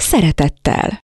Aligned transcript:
szeretettel. 0.00 1.06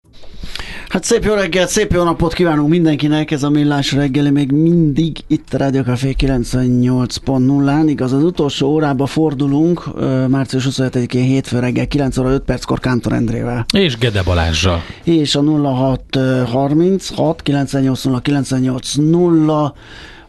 Hát 0.90 1.04
szép 1.04 1.24
jó 1.24 1.34
reggelt, 1.34 1.70
szép 1.70 1.92
jó 1.92 2.04
napot 2.04 2.34
kívánunk 2.34 2.70
mindenkinek, 2.70 3.32
ez 3.32 3.44
a 3.44 3.50
Millás 3.50 3.92
reggeli 3.92 4.30
még 4.30 4.52
mindig 4.52 5.18
itt 5.28 5.54
a 5.54 5.70
Café 5.70 6.16
98.0-án, 6.20 7.84
igaz 7.88 8.14
az 8.14 8.24
utolsó 8.24 8.68
órába 8.68 9.06
fordulunk, 9.06 9.84
március 10.28 10.68
27-én 10.70 11.24
hétfő 11.24 11.60
reggel 11.60 11.88
9 11.88 12.18
óra 12.18 12.30
5 12.30 12.42
perckor 12.42 12.80
Kántor 12.80 13.14
Endrével. 13.14 13.66
És 13.74 13.98
Gede 13.98 14.24
Balázsral. 14.24 14.84
És 15.04 15.36
a 15.36 15.42
0636 15.42 17.42
980 17.42 18.22
980 18.22 19.74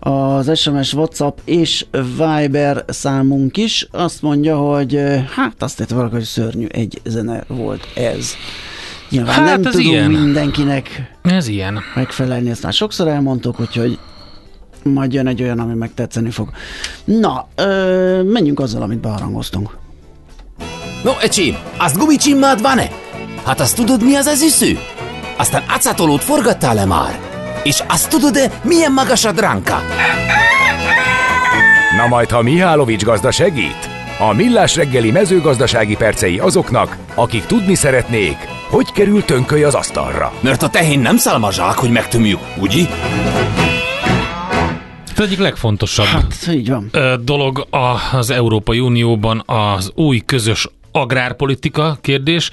az 0.01 0.59
SMS, 0.59 0.93
WhatsApp 0.93 1.39
és 1.45 1.87
Viber 2.17 2.85
számunk 2.89 3.57
is. 3.57 3.89
Azt 3.91 4.23
mondja, 4.23 4.57
hogy 4.57 5.01
hát 5.35 5.63
azt 5.63 5.77
tett 5.77 5.91
valaki, 5.91 6.15
hogy 6.15 6.23
szörnyű 6.23 6.67
egy 6.67 7.01
zene 7.05 7.45
volt 7.49 7.89
ez. 7.95 8.35
Nyilván 9.11 9.35
hát 9.35 9.45
nem 9.45 9.67
ez 9.67 9.73
tudunk 9.73 9.93
ilyen. 9.93 10.11
mindenkinek 10.11 11.17
ez 11.23 11.49
ilyen. 11.49 11.81
megfelelni, 11.95 12.51
ezt 12.51 12.63
már 12.63 12.73
sokszor 12.73 13.09
elmondtuk, 13.09 13.61
úgyhogy 13.61 13.99
majd 14.83 15.13
jön 15.13 15.27
egy 15.27 15.43
olyan, 15.43 15.59
ami 15.59 15.75
megtetszeni 15.75 16.31
fog. 16.31 16.51
Na, 17.05 17.49
ö, 17.55 18.23
menjünk 18.23 18.61
azzal, 18.61 18.83
amit 18.83 19.01
beharangoztunk. 19.01 19.77
No, 21.05 21.13
ecsi, 21.21 21.57
azt 21.79 21.97
gumicsimmád 21.97 22.61
van-e? 22.61 22.89
Hát 23.45 23.61
azt 23.61 23.77
tudod, 23.77 24.05
mi 24.05 24.15
az 24.15 24.27
az 24.27 24.43
üsző? 24.43 24.79
Aztán 25.37 25.63
acatolót 25.69 26.25
forgattál-e 26.25 26.85
már? 26.85 27.30
És 27.63 27.83
azt 27.89 28.09
tudod-e, 28.09 28.61
milyen 28.63 28.93
magas 28.93 29.25
a 29.25 29.33
dránka? 29.33 29.83
Na 31.97 32.07
majd, 32.07 32.31
ha 32.31 32.43
Mihálovics 32.43 33.03
gazda 33.05 33.31
segít? 33.31 33.89
A 34.19 34.33
Millás 34.33 34.77
reggeli 34.77 35.11
mezőgazdasági 35.11 35.97
percei 35.97 36.39
azoknak, 36.39 36.97
akik 37.15 37.47
tudni 37.47 37.75
szeretnék, 37.75 38.37
hogy 38.69 38.93
kerül 38.93 39.25
tönköly 39.25 39.63
az 39.63 39.75
asztalra? 39.75 40.33
Mert 40.41 40.63
a 40.63 40.69
tehén 40.69 41.01
nem 41.01 41.17
szálmazsák, 41.17 41.75
hogy 41.75 41.91
megtömjük, 41.91 42.39
ugye? 42.61 42.85
Az 45.17 45.21
egyik 45.21 45.39
legfontosabb 45.39 46.07
hát, 46.07 46.49
így 46.51 46.69
van. 46.69 46.91
dolog 47.25 47.67
az 48.13 48.31
Európai 48.31 48.79
Unióban 48.79 49.43
az 49.47 49.91
új 49.95 50.19
közös 50.27 50.69
agrárpolitika 50.93 51.99
kérdés 52.01 52.51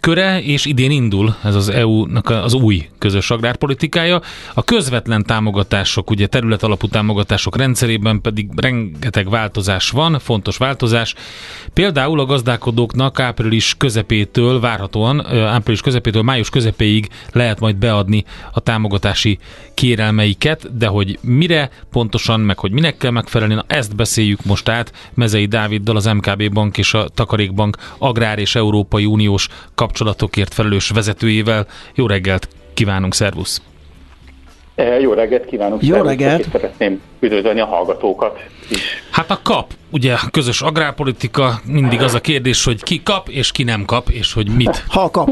köre, 0.00 0.42
és 0.42 0.64
idén 0.64 0.90
indul 0.90 1.36
ez 1.44 1.54
az 1.54 1.68
EU-nak 1.68 2.30
az 2.30 2.54
új 2.54 2.88
közös 2.98 3.30
agrárpolitikája. 3.30 4.20
A 4.54 4.64
közvetlen 4.64 5.22
támogatások, 5.22 6.10
ugye 6.10 6.26
terület 6.26 6.62
alapú 6.62 6.88
támogatások 6.88 7.56
rendszerében 7.56 8.20
pedig 8.20 8.50
rengeteg 8.56 9.30
változás 9.30 9.90
van, 9.90 10.18
fontos 10.18 10.56
változás. 10.56 11.14
Például 11.72 12.20
a 12.20 12.24
gazdálkodóknak 12.24 13.20
április 13.20 13.74
közepétől, 13.78 14.60
várhatóan 14.60 15.26
április 15.26 15.80
közepétől 15.80 16.22
május 16.22 16.50
közepéig 16.50 17.08
lehet 17.32 17.60
majd 17.60 17.76
beadni 17.76 18.24
a 18.52 18.60
támogatási 18.60 19.38
kérelmeiket, 19.74 20.76
de 20.76 20.86
hogy 20.86 21.18
mire 21.22 21.70
pontosan, 21.90 22.40
meg 22.40 22.58
hogy 22.58 22.70
minek 22.72 22.96
kell 22.96 23.10
megfelelni, 23.10 23.54
na 23.54 23.64
ezt 23.66 23.96
beszéljük 23.96 24.44
most 24.44 24.68
át 24.68 24.92
Mezei 25.14 25.46
Dáviddal, 25.46 25.96
az 25.96 26.04
MKB 26.04 26.52
Bank 26.52 26.78
és 26.78 26.94
a 26.94 27.08
Takarékbank 27.08 27.76
agrár 27.98 28.38
és 28.38 28.54
Európai 28.54 29.04
Uniós 29.04 29.48
kapcsolatokért 29.74 30.54
felelős 30.54 30.88
vezetőjével. 30.88 31.66
Jó 31.94 32.06
reggelt 32.06 32.48
kívánunk, 32.74 33.14
szervusz! 33.14 33.62
E, 34.74 35.00
jó 35.00 35.12
reggelt 35.12 35.44
kívánok! 35.44 35.82
Jó 35.82 36.02
reggelt! 36.02 36.48
Szeretném 36.52 37.00
üdvözölni 37.20 37.60
a 37.60 37.66
hallgatókat 37.66 38.38
is. 38.68 38.82
Hát 39.10 39.30
a 39.30 39.40
kap, 39.42 39.72
ugye 39.90 40.12
a 40.12 40.30
közös 40.30 40.62
agrárpolitika, 40.62 41.60
mindig 41.64 42.02
az 42.02 42.14
a 42.14 42.20
kérdés, 42.20 42.64
hogy 42.64 42.82
ki 42.82 43.02
kap 43.02 43.28
és 43.28 43.52
ki 43.52 43.62
nem 43.62 43.84
kap, 43.84 44.08
és 44.08 44.32
hogy 44.32 44.48
mit. 44.56 44.84
Ha 44.88 45.10
kap! 45.10 45.28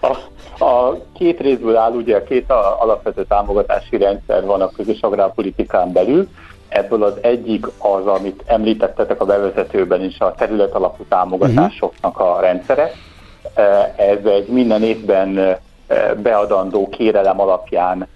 A, 0.00 0.16
a 0.64 1.00
két 1.18 1.40
részből 1.40 1.76
áll, 1.76 1.92
ugye 1.92 2.16
a 2.16 2.22
két 2.22 2.50
alapvető 2.78 3.24
támogatási 3.28 3.96
rendszer 3.96 4.44
van 4.44 4.60
a 4.60 4.70
közös 4.70 5.00
agrárpolitikán 5.00 5.92
belül. 5.92 6.28
Ebből 6.76 7.02
az 7.02 7.18
egyik 7.20 7.66
az, 7.78 8.06
amit 8.06 8.42
említettetek 8.46 9.20
a 9.20 9.24
bevezetőben 9.24 10.02
is, 10.02 10.18
a 10.18 10.34
terület 10.34 10.74
alapú 10.74 11.04
támogatásoknak 11.08 12.18
a 12.18 12.40
rendszere. 12.40 12.90
Ez 13.96 14.24
egy 14.24 14.48
minden 14.48 14.82
évben 14.82 15.56
beadandó 16.22 16.88
kérelem 16.88 17.40
alapján 17.40 18.08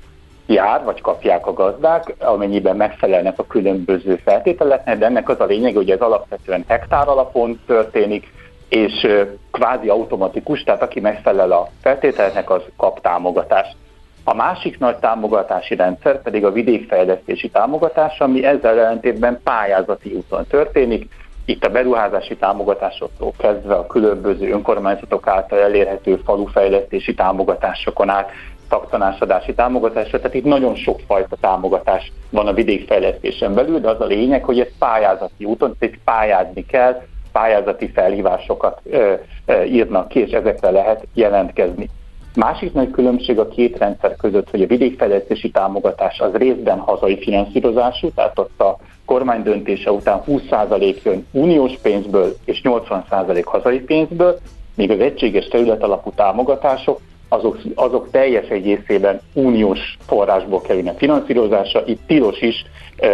jár, 0.46 0.84
vagy 0.84 1.00
kapják 1.00 1.46
a 1.46 1.52
gazdák, 1.52 2.14
amennyiben 2.18 2.76
megfelelnek 2.76 3.38
a 3.38 3.46
különböző 3.46 4.16
feltételeknek, 4.24 4.98
de 4.98 5.06
ennek 5.06 5.28
az 5.28 5.40
a 5.40 5.44
lényeg, 5.44 5.74
hogy 5.74 5.90
ez 5.90 6.00
alapvetően 6.00 6.64
hektár 6.68 7.08
alapon 7.08 7.60
történik, 7.66 8.32
és 8.68 9.06
kvázi 9.50 9.88
automatikus, 9.88 10.62
tehát 10.62 10.82
aki 10.82 11.00
megfelel 11.00 11.52
a 11.52 11.68
feltételeknek, 11.82 12.50
az 12.50 12.62
kap 12.76 13.00
támogatást. 13.00 13.76
A 14.24 14.34
másik 14.34 14.78
nagy 14.78 14.96
támogatási 14.96 15.74
rendszer 15.74 16.22
pedig 16.22 16.44
a 16.44 16.52
vidékfejlesztési 16.52 17.48
támogatás, 17.48 18.20
ami 18.20 18.44
ezzel 18.44 18.78
ellentétben 18.78 19.40
pályázati 19.44 20.14
úton 20.14 20.46
történik. 20.46 21.08
Itt 21.44 21.64
a 21.64 21.70
beruházási 21.70 22.36
támogatásoktól 22.36 23.32
kezdve 23.38 23.74
a 23.74 23.86
különböző 23.86 24.50
önkormányzatok 24.50 25.26
által 25.26 25.58
elérhető 25.58 26.20
falufejlesztési 26.24 27.14
támogatásokon 27.14 28.08
át 28.08 28.30
szaktanásadási 28.68 29.54
támogatásra, 29.54 30.18
tehát 30.18 30.34
itt 30.34 30.44
nagyon 30.44 30.74
sokfajta 30.74 31.36
támogatás 31.40 32.12
van 32.30 32.46
a 32.46 32.52
vidékfejlesztésen 32.52 33.54
belül, 33.54 33.80
de 33.80 33.88
az 33.88 34.00
a 34.00 34.04
lényeg, 34.04 34.44
hogy 34.44 34.60
ez 34.60 34.68
pályázati 34.78 35.44
úton, 35.44 35.76
tehát 35.78 35.98
pályázni 36.04 36.66
kell, 36.66 37.02
pályázati 37.32 37.88
felhívásokat 37.88 38.80
ö, 38.84 39.12
ö, 39.46 39.62
írnak 39.62 40.08
ki, 40.08 40.20
és 40.20 40.30
ezekre 40.30 40.70
lehet 40.70 41.06
jelentkezni. 41.14 41.88
Másik 42.34 42.72
nagy 42.72 42.90
különbség 42.90 43.38
a 43.38 43.48
két 43.48 43.78
rendszer 43.78 44.16
között, 44.16 44.50
hogy 44.50 44.62
a 44.62 44.66
vidékfejlesztési 44.66 45.50
támogatás 45.50 46.20
az 46.20 46.32
részben 46.32 46.78
hazai 46.78 47.18
finanszírozású, 47.18 48.10
tehát 48.14 48.38
ott 48.38 48.60
a 48.60 48.78
kormány 49.04 49.42
döntése 49.42 49.92
után 49.92 50.22
20% 50.26 51.02
jön 51.02 51.26
uniós 51.30 51.72
pénzből 51.82 52.36
és 52.44 52.60
80% 52.64 53.42
hazai 53.44 53.80
pénzből, 53.80 54.38
míg 54.74 54.90
az 54.90 55.00
egységes 55.00 55.48
terület 55.48 55.82
alapú 55.82 56.12
támogatások 56.12 57.00
azok, 57.28 57.58
azok 57.74 58.10
teljes 58.10 58.48
egészében 58.48 59.20
uniós 59.34 59.96
forrásból 60.06 60.60
kerülnek 60.60 60.98
finanszírozásra, 60.98 61.82
itt 61.86 62.00
tilos 62.06 62.40
is, 62.40 62.64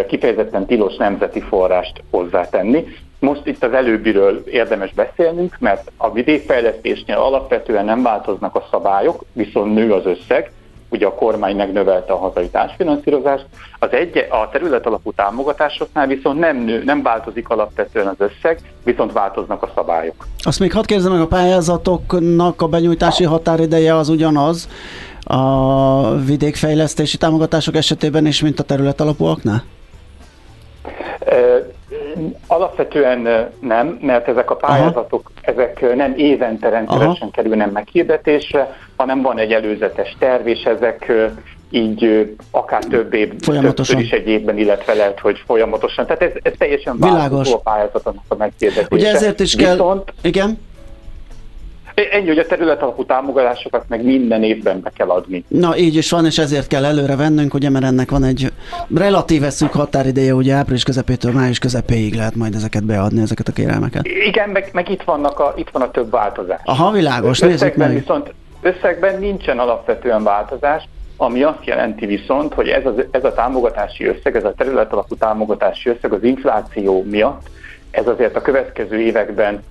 kifejezetten 0.08 0.66
tilos 0.66 0.96
nemzeti 0.96 1.40
forrást 1.40 2.02
hozzátenni. 2.10 2.84
Most 3.18 3.46
itt 3.46 3.64
az 3.64 3.72
előbbiről 3.72 4.42
érdemes 4.46 4.92
beszélnünk, 4.92 5.56
mert 5.58 5.90
a 5.96 6.12
vidékfejlesztésnél 6.12 7.16
alapvetően 7.16 7.84
nem 7.84 8.02
változnak 8.02 8.54
a 8.54 8.66
szabályok, 8.70 9.24
viszont 9.32 9.74
nő 9.74 9.92
az 9.92 10.06
összeg, 10.06 10.50
ugye 10.88 11.06
a 11.06 11.14
kormány 11.14 11.56
megnövelte 11.56 12.12
a 12.12 12.16
hazai 12.16 12.48
társfinanszírozást. 12.48 13.46
Az 13.78 13.92
egy, 13.92 14.26
a 14.30 14.48
terület 14.48 14.86
alapú 14.86 15.12
támogatásoknál 15.12 16.06
viszont 16.06 16.38
nem, 16.38 16.56
nő, 16.56 16.82
nem 16.84 17.02
változik 17.02 17.48
alapvetően 17.48 18.06
az 18.06 18.16
összeg, 18.18 18.60
viszont 18.84 19.12
változnak 19.12 19.62
a 19.62 19.70
szabályok. 19.74 20.26
Azt 20.38 20.60
még 20.60 20.72
hadd 20.72 20.86
kérdezem 20.86 21.12
meg, 21.12 21.20
a 21.20 21.26
pályázatoknak 21.26 22.62
a 22.62 22.66
benyújtási 22.66 23.24
határideje 23.24 23.94
az 23.94 24.08
ugyanaz 24.08 24.68
a 25.20 26.14
vidékfejlesztési 26.14 27.16
támogatások 27.16 27.76
esetében 27.76 28.26
is, 28.26 28.42
mint 28.42 28.58
a 28.58 28.62
terület 28.62 29.00
alapúaknál? 29.00 29.64
Alapvetően 32.46 33.50
nem, 33.60 33.98
mert 34.02 34.28
ezek 34.28 34.50
a 34.50 34.56
pályázatok 34.56 35.30
Aha. 35.34 35.52
ezek 35.56 35.94
nem 35.94 36.14
évente 36.16 36.68
rendszeresen 36.68 37.30
kerülnek 37.30 37.70
meghirdetésre, 37.70 38.76
hanem 38.96 39.22
van 39.22 39.38
egy 39.38 39.52
előzetes 39.52 40.16
terv, 40.18 40.46
és 40.46 40.62
ezek 40.62 41.12
így 41.70 42.30
akár 42.50 42.84
több 42.84 43.14
év, 43.14 43.36
többször 43.36 43.98
is 43.98 44.10
egy 44.10 44.28
évben, 44.28 44.58
illetve 44.58 44.94
lehet, 44.94 45.20
hogy 45.20 45.42
folyamatosan. 45.46 46.06
Tehát 46.06 46.22
ez, 46.22 46.30
ez 46.42 46.52
teljesen 46.58 46.98
változó 46.98 47.54
a 47.54 47.58
pályázatoknak 47.58 48.24
a 48.28 48.34
meghirdetése. 48.34 48.88
Ugye 48.90 49.10
ezért 49.10 49.40
is 49.40 49.56
kell... 49.56 49.72
Viszont, 49.72 50.12
igen? 50.22 50.58
Ennyi, 52.10 52.26
hogy 52.26 52.38
a 52.38 52.46
terület 52.46 52.82
alapú 52.82 53.04
támogatásokat 53.04 53.84
meg 53.88 54.04
minden 54.04 54.42
évben 54.42 54.80
be 54.80 54.90
kell 54.96 55.08
adni. 55.08 55.44
Na 55.48 55.76
így 55.76 55.94
is 55.94 56.10
van, 56.10 56.24
és 56.26 56.38
ezért 56.38 56.66
kell 56.66 56.84
előre 56.84 57.16
vennünk, 57.16 57.54
ugye, 57.54 57.70
mert 57.70 57.84
ennek 57.84 58.10
van 58.10 58.24
egy 58.24 58.52
relatíve 58.94 59.50
szűk 59.50 59.72
határideje, 59.72 60.34
ugye 60.34 60.54
április 60.54 60.82
közepétől 60.82 61.32
május 61.32 61.58
közepéig 61.58 62.14
lehet 62.14 62.34
majd 62.34 62.54
ezeket 62.54 62.84
beadni, 62.84 63.20
ezeket 63.20 63.48
a 63.48 63.52
kérelmeket. 63.52 64.06
Igen, 64.06 64.48
meg, 64.48 64.70
meg 64.72 64.90
itt, 64.90 65.02
vannak 65.02 65.40
a, 65.40 65.54
itt 65.56 65.68
van 65.72 65.82
a 65.82 65.90
több 65.90 66.10
változás. 66.10 66.60
Aha, 66.64 66.90
világos, 66.90 67.38
nézzük 67.38 67.74
meg. 67.74 67.92
Viszont 67.92 68.32
összegben 68.62 69.18
nincsen 69.18 69.58
alapvetően 69.58 70.22
változás, 70.22 70.88
ami 71.16 71.42
azt 71.42 71.64
jelenti 71.64 72.06
viszont, 72.06 72.54
hogy 72.54 72.68
ez, 72.68 72.86
az, 72.86 72.94
ez 73.10 73.24
a 73.24 73.32
támogatási 73.32 74.04
összeg, 74.04 74.36
ez 74.36 74.44
a 74.44 74.54
terület 74.56 74.92
alapú 74.92 75.14
támogatási 75.14 75.88
összeg 75.88 76.12
az 76.12 76.22
infláció 76.22 77.04
miatt, 77.10 77.46
ez 77.90 78.06
azért 78.06 78.36
a 78.36 78.42
következő 78.42 79.00
években 79.00 79.62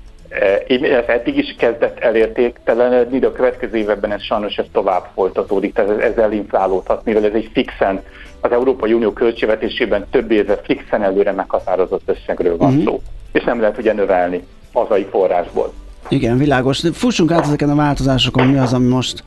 ez 0.68 1.04
eddig 1.08 1.38
is 1.38 1.56
kezdett 1.58 2.00
elértéktelenedni, 2.00 3.20
de 3.20 3.28
a 3.28 3.32
következő 3.32 3.78
években 3.78 4.12
ez 4.12 4.22
sajnos 4.22 4.56
ez 4.56 4.66
tovább 4.72 5.06
folytatódik, 5.14 5.74
tehát 5.74 6.00
ez 6.00 6.18
elinflálódhat, 6.18 7.06
mivel 7.06 7.26
ez 7.26 7.34
egy 7.34 7.50
fixen, 7.54 8.02
az 8.42 8.52
Európai 8.52 8.94
Unió 8.94 9.12
költségvetésében 9.12 10.06
több 10.12 10.32
éve 10.32 10.58
fixen 10.64 11.04
előre 11.04 11.32
meghatározott 11.32 12.02
összegről 12.06 12.58
van 12.58 12.70
uh-huh. 12.70 12.84
szó, 12.84 13.02
és 13.32 13.44
nem 13.44 13.60
lehet 13.60 13.78
ugye 13.78 13.94
növelni 13.94 14.44
hazai 14.74 15.08
forrásból. 15.12 15.74
Igen, 16.10 16.38
világos. 16.38 16.84
Fussunk 16.94 17.32
át 17.32 17.46
ezeken 17.46 17.70
a 17.70 17.76
változásokon, 17.76 18.48
mi 18.48 18.58
az, 18.58 18.74
ami 18.74 18.88
most 18.88 19.24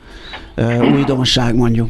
uh, 0.57 0.91
újdonság 0.93 1.55
mondjuk? 1.55 1.89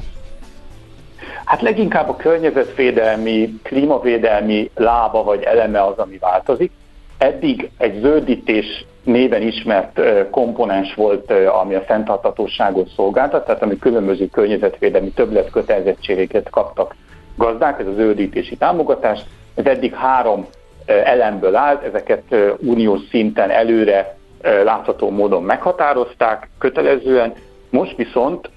Hát 1.45 1.61
leginkább 1.61 2.09
a 2.09 2.15
környezetvédelmi, 2.15 3.59
klímavédelmi 3.63 4.69
lába 4.75 5.23
vagy 5.23 5.43
eleme 5.43 5.85
az, 5.85 5.97
ami 5.97 6.17
változik. 6.17 6.71
Eddig 7.17 7.69
egy 7.77 7.99
zöldítés 8.01 8.85
néven 9.11 9.41
ismert 9.41 10.01
komponens 10.29 10.93
volt, 10.93 11.31
ami 11.61 11.75
a 11.75 11.81
fenntartatóságot 11.81 12.89
szolgáltat, 12.95 13.45
tehát 13.45 13.61
ami 13.61 13.77
különböző 13.77 14.27
környezetvédelmi 14.27 15.11
többlet 15.11 15.51
kötelezettségeket 15.51 16.49
kaptak 16.49 16.95
gazdák, 17.35 17.79
ez 17.79 17.87
a 17.87 17.93
zöldítési 17.93 18.55
támogatás. 18.55 19.19
Ez 19.55 19.65
eddig 19.65 19.93
három 19.93 20.47
elemből 20.85 21.55
állt, 21.55 21.83
ezeket 21.83 22.23
uniós 22.59 22.99
szinten 23.09 23.49
előre 23.49 24.17
látható 24.41 25.09
módon 25.09 25.43
meghatározták 25.43 26.49
kötelezően, 26.59 27.33
most 27.69 27.95
viszont 27.95 28.49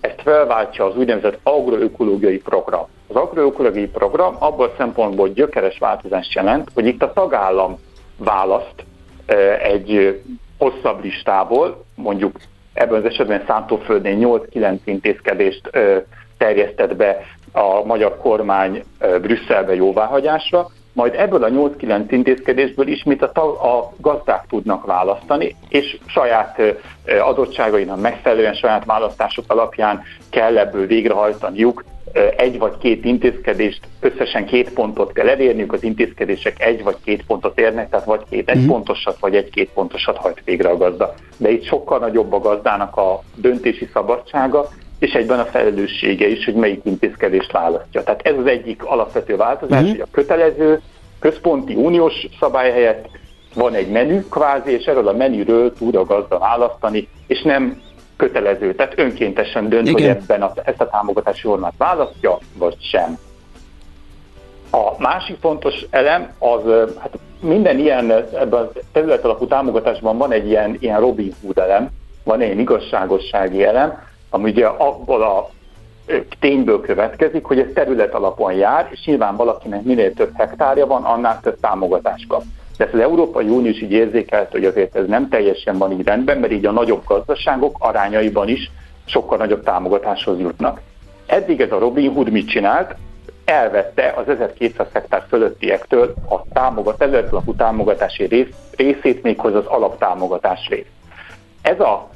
ezt 0.00 0.22
felváltja 0.22 0.84
az 0.84 0.96
úgynevezett 0.96 1.38
agroökológiai 1.42 2.38
program. 2.38 2.86
Az 3.08 3.16
agroökológiai 3.16 3.86
program 3.86 4.36
abból 4.38 4.66
a 4.66 4.74
szempontból 4.76 5.28
gyökeres 5.28 5.78
változást 5.78 6.34
jelent, 6.34 6.70
hogy 6.74 6.86
itt 6.86 7.02
a 7.02 7.12
tagállam 7.12 7.78
választ 8.16 8.84
egy 9.62 10.20
hosszabb 10.58 11.04
listából, 11.04 11.84
mondjuk 11.94 12.36
ebben 12.72 12.98
az 12.98 13.04
esetben 13.04 13.44
Szántóföldén 13.46 14.18
8-9 14.22 14.78
intézkedést 14.84 15.70
terjesztett 16.38 16.96
be 16.96 17.24
a 17.52 17.84
magyar 17.84 18.16
kormány 18.16 18.82
Brüsszelbe 19.20 19.74
jóváhagyásra, 19.74 20.66
majd 20.98 21.14
ebből 21.16 21.42
a 21.42 21.48
8-9 21.48 22.06
intézkedésből 22.10 22.88
ismét 22.88 23.22
a, 23.22 23.40
a 23.76 23.92
gazdák 23.96 24.46
tudnak 24.48 24.86
választani, 24.86 25.56
és 25.68 25.98
saját 26.06 26.60
adottságainak 27.20 28.00
megfelelően, 28.00 28.54
saját 28.54 28.84
választások 28.84 29.44
alapján 29.48 30.02
kell 30.30 30.58
ebből 30.58 30.86
végrehajtaniuk 30.86 31.84
egy 32.36 32.58
vagy 32.58 32.78
két 32.78 33.04
intézkedést, 33.04 33.80
összesen 34.00 34.46
két 34.46 34.72
pontot 34.72 35.12
kell 35.12 35.28
elérniük, 35.28 35.72
az 35.72 35.82
intézkedések 35.82 36.62
egy 36.62 36.82
vagy 36.82 36.96
két 37.04 37.26
pontot 37.26 37.58
érnek, 37.58 37.90
tehát 37.90 38.06
vagy 38.06 38.22
két 38.30 38.50
egy 38.50 38.60
mhm. 38.60 38.68
pontosat, 38.68 39.16
vagy 39.20 39.36
egy-két 39.36 39.70
pontosat 39.70 40.16
hajt 40.16 40.42
végre 40.44 40.68
a 40.68 40.76
gazda. 40.76 41.14
De 41.36 41.50
itt 41.50 41.64
sokkal 41.64 41.98
nagyobb 41.98 42.32
a 42.32 42.38
gazdának 42.38 42.96
a 42.96 43.22
döntési 43.34 43.88
szabadsága, 43.92 44.68
és 44.98 45.12
egyben 45.12 45.38
a 45.38 45.44
felelőssége 45.44 46.28
is, 46.28 46.44
hogy 46.44 46.54
melyik 46.54 46.80
intézkedést 46.84 47.52
választja. 47.52 48.02
Tehát 48.02 48.22
ez 48.22 48.34
az 48.38 48.46
egyik 48.46 48.84
alapvető 48.84 49.36
változás, 49.36 49.80
uh-huh. 49.80 49.96
hogy 49.96 50.00
a 50.00 50.10
kötelező 50.10 50.80
központi 51.18 51.74
uniós 51.74 52.26
szabály 52.40 52.70
helyett 52.70 53.08
van 53.54 53.74
egy 53.74 53.90
menü 53.90 54.28
kvázi, 54.28 54.70
és 54.70 54.84
erről 54.84 55.08
a 55.08 55.12
menüről 55.12 55.72
tud 55.72 55.94
a 55.94 56.04
gazda 56.04 56.38
választani, 56.38 57.08
és 57.26 57.42
nem 57.42 57.80
kötelező, 58.16 58.74
tehát 58.74 58.98
önkéntesen 58.98 59.68
dönt, 59.68 59.88
Igen. 59.88 59.94
hogy 59.94 60.22
ebben 60.22 60.42
a, 60.42 60.52
ezt 60.64 60.80
a 60.80 60.88
támogatási 60.88 61.40
formát 61.40 61.74
választja, 61.76 62.38
vagy 62.54 62.76
sem. 62.80 63.18
A 64.70 64.92
másik 64.98 65.36
fontos 65.40 65.74
elem 65.90 66.32
az, 66.38 66.60
hát 66.98 67.18
minden 67.40 67.78
ilyen, 67.78 68.10
ebben 68.10 68.62
a 68.62 68.70
terület 68.92 69.24
alapú 69.24 69.46
támogatásban 69.46 70.18
van 70.18 70.32
egy 70.32 70.46
ilyen, 70.46 70.76
ilyen 70.80 71.00
Robin 71.00 71.34
Hood 71.42 71.58
elem, 71.58 71.88
van 72.24 72.40
egy 72.40 72.58
igazságossági 72.58 73.64
elem, 73.64 74.07
ami 74.30 74.50
ugye 74.50 74.66
abból 74.66 75.22
a 75.22 75.50
tényből 76.40 76.80
következik, 76.80 77.44
hogy 77.44 77.58
ez 77.58 77.66
terület 77.74 78.14
alapon 78.14 78.52
jár, 78.52 78.88
és 78.90 79.04
nyilván 79.04 79.36
valakinek 79.36 79.82
minél 79.82 80.14
több 80.14 80.30
hektárja 80.34 80.86
van, 80.86 81.04
annál 81.04 81.40
több 81.40 81.60
támogatást 81.60 82.26
kap. 82.26 82.42
De 82.76 82.84
ezt 82.84 82.94
az 82.94 83.00
Európai 83.00 83.48
Unió 83.48 83.70
is 83.70 83.82
így 83.82 83.92
érzékelt, 83.92 84.50
hogy 84.50 84.64
azért 84.64 84.96
ez 84.96 85.06
nem 85.06 85.28
teljesen 85.28 85.78
van 85.78 85.92
így 85.92 86.04
rendben, 86.04 86.38
mert 86.38 86.52
így 86.52 86.66
a 86.66 86.70
nagyobb 86.70 87.02
gazdaságok 87.06 87.76
arányaiban 87.78 88.48
is 88.48 88.70
sokkal 89.04 89.38
nagyobb 89.38 89.62
támogatáshoz 89.62 90.38
jutnak. 90.38 90.80
Eddig 91.26 91.60
ez 91.60 91.72
a 91.72 91.78
Robin 91.78 92.12
Hood 92.12 92.30
mit 92.30 92.48
csinált? 92.48 92.94
Elvette 93.44 94.14
az 94.16 94.28
1200 94.28 94.86
hektár 94.92 95.24
fölöttiektől 95.28 96.14
a 96.28 96.42
támogat, 96.52 96.98
területalapú 96.98 97.54
támogatási 97.54 98.24
rész, 98.24 98.48
részét, 98.76 99.22
méghozzá 99.22 99.56
az 99.56 99.66
alaptámogatás 99.66 100.68
részt. 100.68 100.90
Ez 101.62 101.80
a 101.80 102.08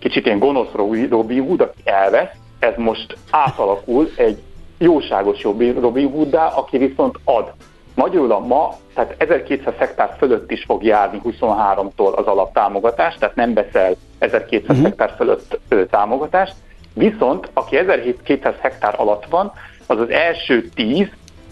kicsit 0.00 0.26
ilyen 0.26 0.38
gonosz 0.38 0.72
Robin 1.10 1.42
Hood, 1.46 1.60
aki 1.60 1.80
elvesz, 1.84 2.30
ez 2.58 2.72
most 2.76 3.16
átalakul 3.30 4.10
egy 4.16 4.38
jóságos 4.78 5.42
Robin 5.80 6.10
Hooddá, 6.10 6.46
aki 6.46 6.78
viszont 6.78 7.18
ad. 7.24 7.52
Magyarul 7.94 8.32
a 8.32 8.38
ma, 8.38 8.76
tehát 8.94 9.14
1200 9.18 9.74
hektár 9.78 10.14
fölött 10.18 10.50
is 10.50 10.64
fog 10.64 10.84
járni 10.84 11.20
23-tól 11.24 12.14
az 12.14 12.26
alaptámogatás, 12.26 13.14
tehát 13.18 13.34
nem 13.34 13.52
beszel 13.52 13.94
1200 14.18 14.62
uh-huh. 14.68 14.84
hektár 14.84 15.14
fölött 15.16 15.58
ö, 15.68 15.84
támogatást, 15.84 16.54
viszont 16.94 17.50
aki 17.52 17.76
1200 17.76 18.54
hektár 18.60 18.94
alatt 18.96 19.24
van, 19.30 19.52
az 19.86 19.98
az 19.98 20.10
első 20.10 20.68
10 20.74 21.08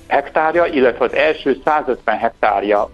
hektárja, 0.06 0.64
illetve 0.66 1.04
az 1.04 1.14
első 1.14 1.60
150 1.64 2.18
hektárja 2.18 2.88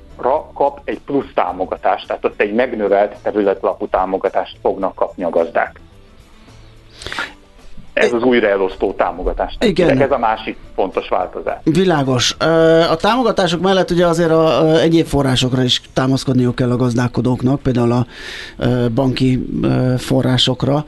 kap 0.54 0.80
egy 0.84 1.00
plusz 1.06 1.32
támogatást, 1.34 2.06
tehát 2.06 2.24
ott 2.24 2.40
egy 2.40 2.54
megnövelt 2.54 3.16
területlapú 3.22 3.86
támogatást 3.86 4.56
fognak 4.62 4.94
kapni 4.94 5.24
a 5.24 5.30
gazdák. 5.30 5.80
Ez 7.92 8.12
az 8.12 8.22
újraelosztó 8.22 8.92
támogatás. 8.92 9.56
Igen. 9.60 10.00
Ez 10.00 10.10
a 10.10 10.18
másik 10.18 10.56
fontos 10.74 11.08
változás. 11.08 11.56
Világos. 11.62 12.36
A 12.90 12.96
támogatások 12.96 13.60
mellett 13.60 13.90
ugye 13.90 14.06
azért 14.06 14.30
a 14.30 14.80
egyéb 14.80 15.06
forrásokra 15.06 15.62
is 15.62 15.80
támaszkodniuk 15.92 16.54
kell 16.54 16.70
a 16.70 16.76
gazdálkodóknak, 16.76 17.60
például 17.60 17.92
a 17.92 18.06
banki 18.94 19.46
forrásokra. 19.98 20.84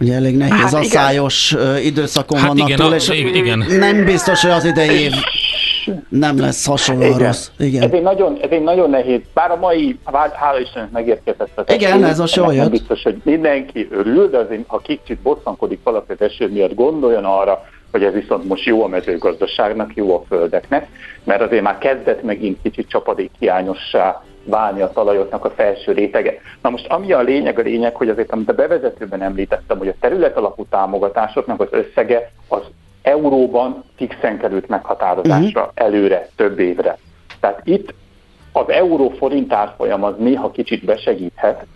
Ugye 0.00 0.14
elég 0.14 0.36
nehéz 0.36 0.52
hát 0.52 0.72
asszályos 0.72 1.52
igen. 1.52 1.76
időszakon 1.76 2.38
hát 2.38 2.48
vannak 2.48 2.68
igen, 2.68 2.78
túl, 2.78 2.94
és 2.94 3.08
igen. 3.08 3.64
nem 3.68 4.04
biztos, 4.04 4.42
hogy 4.42 4.50
az 4.50 4.64
idei 4.64 5.00
év 5.00 5.12
nem 6.08 6.38
lesz 6.40 6.66
hasonló 6.66 7.02
Igen. 7.02 7.18
rossz. 7.18 7.50
Igen. 7.58 7.82
Ez, 7.82 7.90
egy 7.90 8.02
nagyon, 8.02 8.38
ez 8.40 8.50
egy 8.50 8.62
nagyon 8.62 8.90
nehéz, 8.90 9.20
bár 9.34 9.50
a 9.50 9.56
mai, 9.56 9.98
hála 10.32 10.60
Istennek 10.60 10.90
megérkezett 10.90 11.50
az 11.54 11.64
Igen, 11.74 11.92
eső, 11.92 12.04
ez 12.04 12.18
a 12.18 12.26
jól 12.34 12.52
Nem 12.52 12.70
biztos, 12.70 13.02
hogy 13.02 13.20
mindenki 13.22 13.88
örül, 13.90 14.30
de 14.30 14.38
azért, 14.38 14.62
ha 14.66 14.78
kicsit 14.78 15.18
bosszankodik 15.18 15.80
valaki 15.82 16.12
az 16.12 16.20
eső 16.20 16.48
miatt, 16.48 16.74
gondoljon 16.74 17.24
arra, 17.24 17.64
hogy 17.90 18.04
ez 18.04 18.12
viszont 18.12 18.44
most 18.44 18.64
jó 18.64 18.84
a 18.84 18.88
mezőgazdaságnak, 18.88 19.94
jó 19.94 20.14
a 20.14 20.24
földeknek, 20.28 20.88
mert 21.24 21.40
azért 21.40 21.62
már 21.62 21.78
kezdett 21.78 22.22
megint 22.22 22.58
kicsit 22.62 22.88
csapadék 22.88 23.30
hiányossá 23.38 24.22
válni 24.46 24.80
a 24.80 24.90
talajoknak 24.92 25.44
a 25.44 25.50
felső 25.50 25.92
rétege. 25.92 26.34
Na 26.62 26.70
most 26.70 26.86
ami 26.86 27.12
a 27.12 27.20
lényeg, 27.20 27.58
a 27.58 27.62
lényeg, 27.62 27.94
hogy 27.94 28.08
azért, 28.08 28.32
amit 28.32 28.48
a 28.48 28.52
bevezetőben 28.52 29.22
említettem, 29.22 29.78
hogy 29.78 29.88
a 29.88 29.94
terület 30.00 30.36
alapú 30.36 30.64
támogatásoknak 30.64 31.60
az 31.60 31.68
összege 31.70 32.30
az 32.48 32.62
euróban 33.02 33.84
fixen 33.96 34.38
került 34.38 34.68
meghatározásra 34.68 35.60
uh-huh. 35.60 35.74
előre, 35.74 36.28
több 36.36 36.58
évre. 36.58 36.98
Tehát 37.40 37.60
itt 37.64 37.94
az 38.52 38.68
euró-forint 38.68 39.52
árfolyam 39.52 40.04
az 40.04 40.14
néha 40.18 40.50
kicsit 40.50 40.84
besegíthet, 40.84 41.66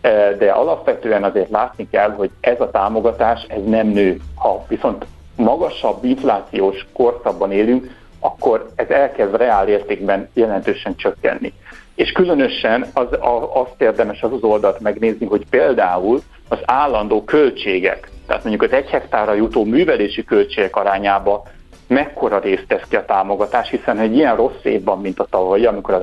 eh, 0.00 0.34
de 0.38 0.50
alapvetően 0.50 1.24
azért 1.24 1.50
látni 1.50 1.88
kell, 1.90 2.10
hogy 2.10 2.30
ez 2.40 2.60
a 2.60 2.70
támogatás 2.70 3.44
ez 3.48 3.64
nem 3.64 3.86
nő. 3.86 4.20
Ha 4.34 4.64
viszont 4.68 5.06
magasabb 5.36 6.04
inflációs 6.04 6.86
korszakban 6.92 7.52
élünk, 7.52 7.98
akkor 8.20 8.70
ez 8.74 8.88
elkezd 8.88 9.36
reál 9.36 9.68
értékben 9.68 10.28
jelentősen 10.32 10.96
csökkenni. 10.96 11.52
És 12.00 12.12
különösen 12.12 12.86
az, 12.92 13.12
a, 13.12 13.60
azt 13.60 13.80
érdemes 13.80 14.22
az 14.22 14.32
az 14.32 14.42
oldalt 14.42 14.80
megnézni, 14.80 15.26
hogy 15.26 15.46
például 15.50 16.20
az 16.48 16.58
állandó 16.64 17.24
költségek, 17.24 18.10
tehát 18.26 18.44
mondjuk 18.44 18.70
az 18.70 18.76
egy 18.76 18.88
hektárra 18.88 19.32
jutó 19.32 19.64
művelési 19.64 20.24
költségek 20.24 20.76
arányába 20.76 21.42
mekkora 21.86 22.38
részt 22.38 22.66
tesz 22.66 22.88
ki 22.88 22.96
a 22.96 23.04
támogatás, 23.04 23.70
hiszen 23.70 23.98
egy 23.98 24.16
ilyen 24.16 24.36
rossz 24.36 24.62
évben, 24.62 24.98
mint 24.98 25.20
a 25.20 25.26
tavalyi, 25.30 25.66
amikor 25.66 25.94
az, 25.94 26.02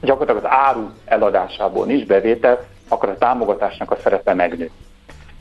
gyakorlatilag 0.00 0.44
az 0.44 0.50
áru 0.50 0.90
eladásából 1.04 1.86
nincs 1.86 2.06
bevétel, 2.06 2.66
akkor 2.88 3.08
a 3.08 3.18
támogatásnak 3.18 3.90
a 3.90 3.98
szerepe 4.02 4.34
megnő. 4.34 4.70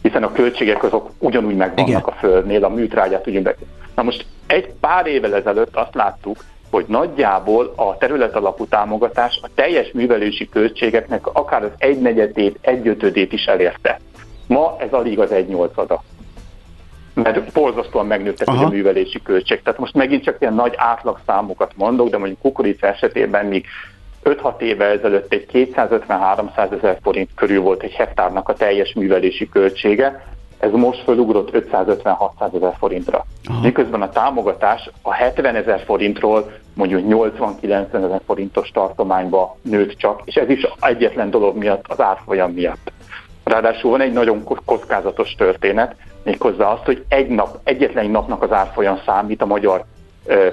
Hiszen 0.01 0.23
a 0.23 0.31
költségek 0.31 0.83
azok 0.83 1.09
ugyanúgy 1.19 1.55
megvannak 1.55 1.87
Igen. 1.87 2.01
a 2.01 2.11
földnél, 2.11 2.63
a 2.63 2.69
műtrágyát 2.69 3.27
ugyanúgy 3.27 3.45
meg. 3.45 3.57
Na 3.95 4.03
most 4.03 4.25
egy 4.47 4.73
pár 4.79 5.07
évvel 5.07 5.35
ezelőtt 5.35 5.75
azt 5.75 5.95
láttuk, 5.95 6.37
hogy 6.71 6.85
nagyjából 6.87 7.73
a 7.75 7.97
terület 7.97 8.35
alapú 8.35 8.65
támogatás 8.65 9.39
a 9.41 9.49
teljes 9.55 9.91
művelési 9.91 10.49
költségeknek 10.49 11.27
akár 11.27 11.63
az 11.63 11.71
egynegyedét, 11.77 12.57
egyötödét 12.61 13.33
is 13.33 13.45
elérte. 13.45 13.99
Ma 14.47 14.75
ez 14.79 14.91
alig 14.91 15.19
az 15.19 15.31
egy 15.31 15.47
nyolcada. 15.47 16.03
Mert 17.13 17.51
borzasztóan 17.51 18.05
megnőttek 18.05 18.47
Aha. 18.47 18.65
a 18.65 18.69
művelési 18.69 19.21
költség. 19.21 19.61
Tehát 19.61 19.79
most 19.79 19.93
megint 19.93 20.23
csak 20.23 20.37
ilyen 20.39 20.53
nagy 20.53 20.73
átlagszámokat 20.77 21.71
mondok, 21.75 22.09
de 22.09 22.17
mondjuk 22.17 22.39
kukorica 22.39 22.87
esetében 22.87 23.45
még 23.45 23.65
5-6 24.23 24.59
éve 24.59 24.85
ezelőtt 24.85 25.33
egy 25.33 25.45
250-300 25.53 26.77
ezer 26.77 26.99
forint 27.01 27.29
körül 27.35 27.61
volt 27.61 27.83
egy 27.83 27.91
hektárnak 27.91 28.49
a 28.49 28.53
teljes 28.53 28.93
művelési 28.93 29.49
költsége, 29.49 30.25
ez 30.59 30.71
most 30.71 31.03
fölugrott 31.03 31.49
550-600 31.53 32.55
ezer 32.55 32.75
forintra. 32.77 33.25
Aha. 33.49 33.61
Miközben 33.61 34.01
a 34.01 34.09
támogatás 34.09 34.89
a 35.01 35.13
70 35.13 35.55
ezer 35.55 35.83
forintról 35.85 36.51
mondjuk 36.73 37.01
80-90 37.07 37.93
ezer 37.93 38.21
forintos 38.25 38.69
tartományba 38.69 39.57
nőtt 39.61 39.97
csak, 39.97 40.21
és 40.25 40.35
ez 40.35 40.49
is 40.49 40.67
egyetlen 40.79 41.29
dolog 41.29 41.57
miatt, 41.57 41.85
az 41.87 42.01
árfolyam 42.01 42.51
miatt. 42.51 42.91
Ráadásul 43.43 43.91
van 43.91 44.01
egy 44.01 44.13
nagyon 44.13 44.43
ko- 44.43 44.61
kockázatos 44.65 45.35
történet, 45.35 45.95
méghozzá 46.23 46.71
azt, 46.71 46.85
hogy 46.85 47.05
egy 47.07 47.27
nap, 47.27 47.59
egyetlen 47.63 48.03
egy 48.03 48.11
napnak 48.11 48.43
az 48.43 48.51
árfolyam 48.51 48.99
számít 49.05 49.41
a 49.41 49.45
magyar 49.45 49.83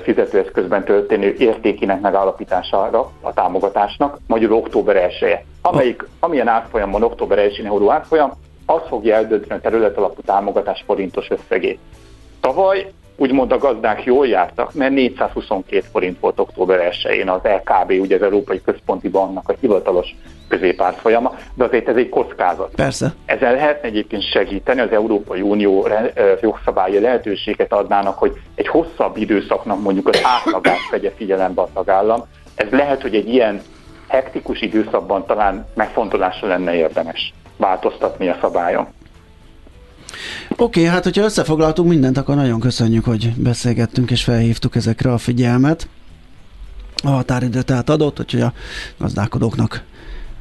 fizetőeszközben 0.03 0.85
történő 0.85 1.35
értékének 1.39 2.01
megállapítására 2.01 3.11
a 3.21 3.33
támogatásnak, 3.33 4.19
magyarul 4.27 4.57
október 4.57 4.97
1 4.97 5.23
-e. 5.23 5.45
Amelyik, 5.63 6.07
amilyen 6.21 6.49
árfolyam 6.49 6.91
van 6.91 7.03
október 7.03 7.39
1 7.39 7.63
euró 7.65 7.91
árfolyam, 7.91 8.33
az 8.67 8.81
fogja 8.89 9.15
eldönteni 9.15 9.61
a 9.61 9.63
terület 9.63 9.97
alapú 9.97 10.21
támogatás 10.23 10.83
forintos 10.87 11.31
összegét. 11.31 11.79
Tavaly 12.41 12.87
úgymond 13.17 13.53
a 13.53 13.59
gazdák 13.59 14.05
jól 14.05 14.27
jártak, 14.27 14.75
mert 14.75 14.93
422 14.93 15.85
forint 15.93 16.21
volt 16.21 16.39
október 16.39 16.91
1-én 16.93 17.29
az 17.29 17.41
LKB, 17.43 17.91
ugye 17.91 18.17
az 18.17 18.23
Európai 18.23 18.63
Központi 18.63 19.09
Banknak 19.09 19.49
a 19.49 19.55
hivatalos 19.61 20.15
középárfolyama, 20.49 21.35
de 21.55 21.65
azért 21.65 21.89
ez 21.89 21.97
egy 21.97 22.09
kockázat. 22.09 22.75
Persze. 22.75 23.15
Ezzel 23.27 23.53
lehetne 23.53 23.89
egyébként 23.89 24.23
segíteni, 24.23 24.81
az 24.81 24.91
Európai 24.91 25.41
Unió 25.41 25.89
jogszabályi 26.41 27.01
lehetőséget 27.01 27.73
adnának, 27.73 28.19
hogy 28.19 28.33
egy 28.55 28.69
hosszabb 28.69 29.17
időszaknak 29.17 29.83
mondjuk 29.83 30.09
az 30.09 30.21
átlagát 30.23 30.91
vegye 30.91 31.11
figyelembe 31.17 31.63
a 31.63 31.69
tagállam. 31.75 32.23
Ez 32.55 32.71
lehet, 32.71 33.03
hogy 33.03 33.15
egy 33.15 33.29
ilyen 33.29 33.63
hektikus 34.09 34.61
időszakban 34.61 35.27
talán 35.27 35.67
megfontolásra 35.75 36.49
lenne 36.49 36.75
érdemes 36.75 37.33
változtatni 37.57 38.29
a 38.29 38.39
szabályon. 38.41 38.87
Oké, 40.51 40.63
okay, 40.63 40.85
hát 40.85 41.05
hogyha 41.05 41.25
összefoglaltunk 41.25 41.89
mindent, 41.89 42.17
akkor 42.17 42.35
nagyon 42.35 42.61
köszönjük, 42.61 43.05
hogy 43.05 43.33
beszélgettünk 43.37 44.11
és 44.11 44.25
felhívtuk 44.25 44.77
ezekre 44.77 45.13
a 45.13 45.19
figyelmet. 45.19 45.89
A 47.05 47.09
határidő 47.09 47.63
tehát 47.63 47.91
adott, 47.91 48.21
úgyhogy 48.21 48.41
a 48.41 48.53
gazdálkodóknak 48.99 49.83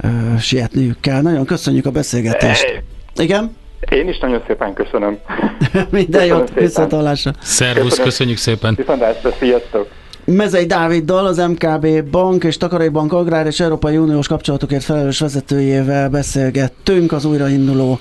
ö, 0.01 0.07
sietniük 0.39 0.99
kell. 0.99 1.21
Nagyon 1.21 1.45
köszönjük 1.45 1.85
a 1.85 1.91
beszélgetést. 1.91 2.83
Igen? 3.15 3.55
Én 3.89 4.07
is 4.07 4.19
nagyon 4.19 4.43
szépen 4.47 4.73
köszönöm. 4.73 5.17
Minden 5.89 6.05
Köszönöm 6.11 6.37
jót, 6.37 6.47
szépen. 6.47 6.63
viszontlátásra. 6.63 7.31
Szervusz, 7.41 7.99
köszönjük 7.99 8.37
szépen. 8.37 8.75
Viszontlátásra, 8.75 9.31
sziasztok! 9.39 9.92
Mezei 10.25 10.65
Dáviddal, 10.65 11.25
az 11.25 11.37
MKB 11.37 12.09
Bank 12.09 12.43
és 12.43 12.57
Takarékbank 12.57 13.13
Agrár 13.13 13.45
és 13.45 13.59
Európai 13.59 13.97
Uniós 13.97 14.27
kapcsolatokért 14.27 14.83
felelős 14.83 15.19
vezetőjével 15.19 16.09
beszélgettünk 16.09 17.11
az 17.11 17.25
újrainduló 17.25 17.99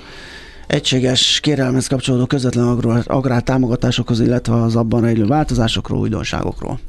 egységes 0.67 1.39
kérelmez 1.39 1.87
kapcsolódó 1.87 2.25
közvetlen 2.25 2.67
agrár, 2.67 3.03
agrár 3.07 3.43
támogatásokhoz, 3.43 4.19
illetve 4.19 4.53
az 4.53 4.75
abban 4.75 5.01
rejlő 5.01 5.25
változásokról, 5.25 5.99
újdonságokról. 5.99 6.79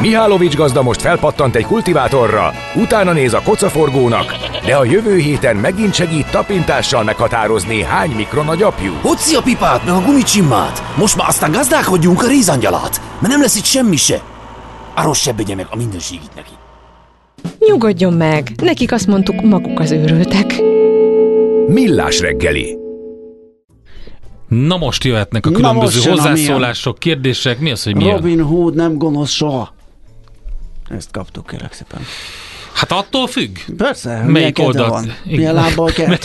Mihálovics 0.00 0.56
gazda 0.56 0.82
most 0.82 1.00
felpattant 1.00 1.54
egy 1.54 1.64
kultivátorra, 1.64 2.52
utána 2.76 3.12
néz 3.12 3.34
a 3.34 3.42
kocaforgónak, 3.42 4.34
de 4.66 4.76
a 4.76 4.84
jövő 4.84 5.16
héten 5.16 5.56
megint 5.56 5.94
segít 5.94 6.30
tapintással 6.30 7.04
meghatározni, 7.04 7.82
hány 7.82 8.10
mikron 8.10 8.48
a 8.48 8.54
gyapjú. 8.54 8.92
Hoci 9.00 9.34
a 9.34 9.42
pipát, 9.42 9.84
meg 9.84 9.94
a 9.94 10.00
gumicsimmát! 10.00 10.82
Most 10.96 11.16
már 11.16 11.28
aztán 11.28 11.50
gazdálkodjunk 11.50 12.22
a 12.22 12.26
rézangyalát, 12.26 13.00
mert 13.18 13.32
nem 13.32 13.40
lesz 13.40 13.56
itt 13.56 13.64
semmi 13.64 13.96
se. 13.96 14.22
Arról 14.94 15.14
sebbegye 15.14 15.54
meg 15.54 15.66
a 15.70 15.76
mindenségit 15.76 16.34
neki. 16.34 16.50
Nyugodjon 17.58 18.12
meg, 18.12 18.50
nekik 18.62 18.92
azt 18.92 19.06
mondtuk, 19.06 19.42
maguk 19.42 19.80
az 19.80 19.90
őrültek. 19.90 20.62
Millás 21.66 22.20
reggeli. 22.20 22.78
Na 24.48 24.76
most 24.76 25.04
jöhetnek 25.04 25.46
a 25.46 25.50
Na 25.50 25.56
különböző 25.56 25.98
most 25.98 26.08
hozzászólások, 26.08 26.98
kérdések. 26.98 27.58
Mi 27.58 27.70
az, 27.70 27.82
hogy 27.82 27.96
milyen? 27.96 28.16
Robin 28.16 28.42
Hood 28.42 28.74
nem 28.74 28.98
gonosz 28.98 29.30
soha. 29.30 29.74
Ezt 30.90 31.10
kaptuk, 31.10 31.46
kérlek 31.46 31.72
szépen. 31.72 32.00
Hát 32.72 32.92
attól 32.92 33.26
függ. 33.26 33.56
Persze, 33.76 34.22
Melyik 34.26 34.58
oldalt? 34.58 34.88
van. 34.90 35.14
Milyen 35.24 35.54
lábbal 35.54 35.90
kell. 35.92 36.16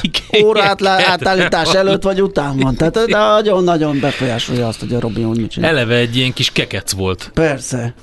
Órát 0.43 0.85
átállítás 0.85 1.73
előtt 1.73 2.03
vagy 2.03 2.21
után 2.21 2.57
van. 2.57 2.75
Tehát 2.75 3.07
nagyon-nagyon 3.07 3.99
befolyásolja 3.99 4.67
azt, 4.67 4.79
hogy 4.79 4.93
a 4.93 4.99
Robin 4.99 5.23
Hood 5.25 5.37
mit 5.39 5.51
csinál. 5.51 5.69
Eleve 5.69 5.95
egy 5.95 6.15
ilyen 6.15 6.33
kis 6.33 6.51
kekec 6.51 6.91
volt. 6.91 7.31
Persze. 7.33 7.93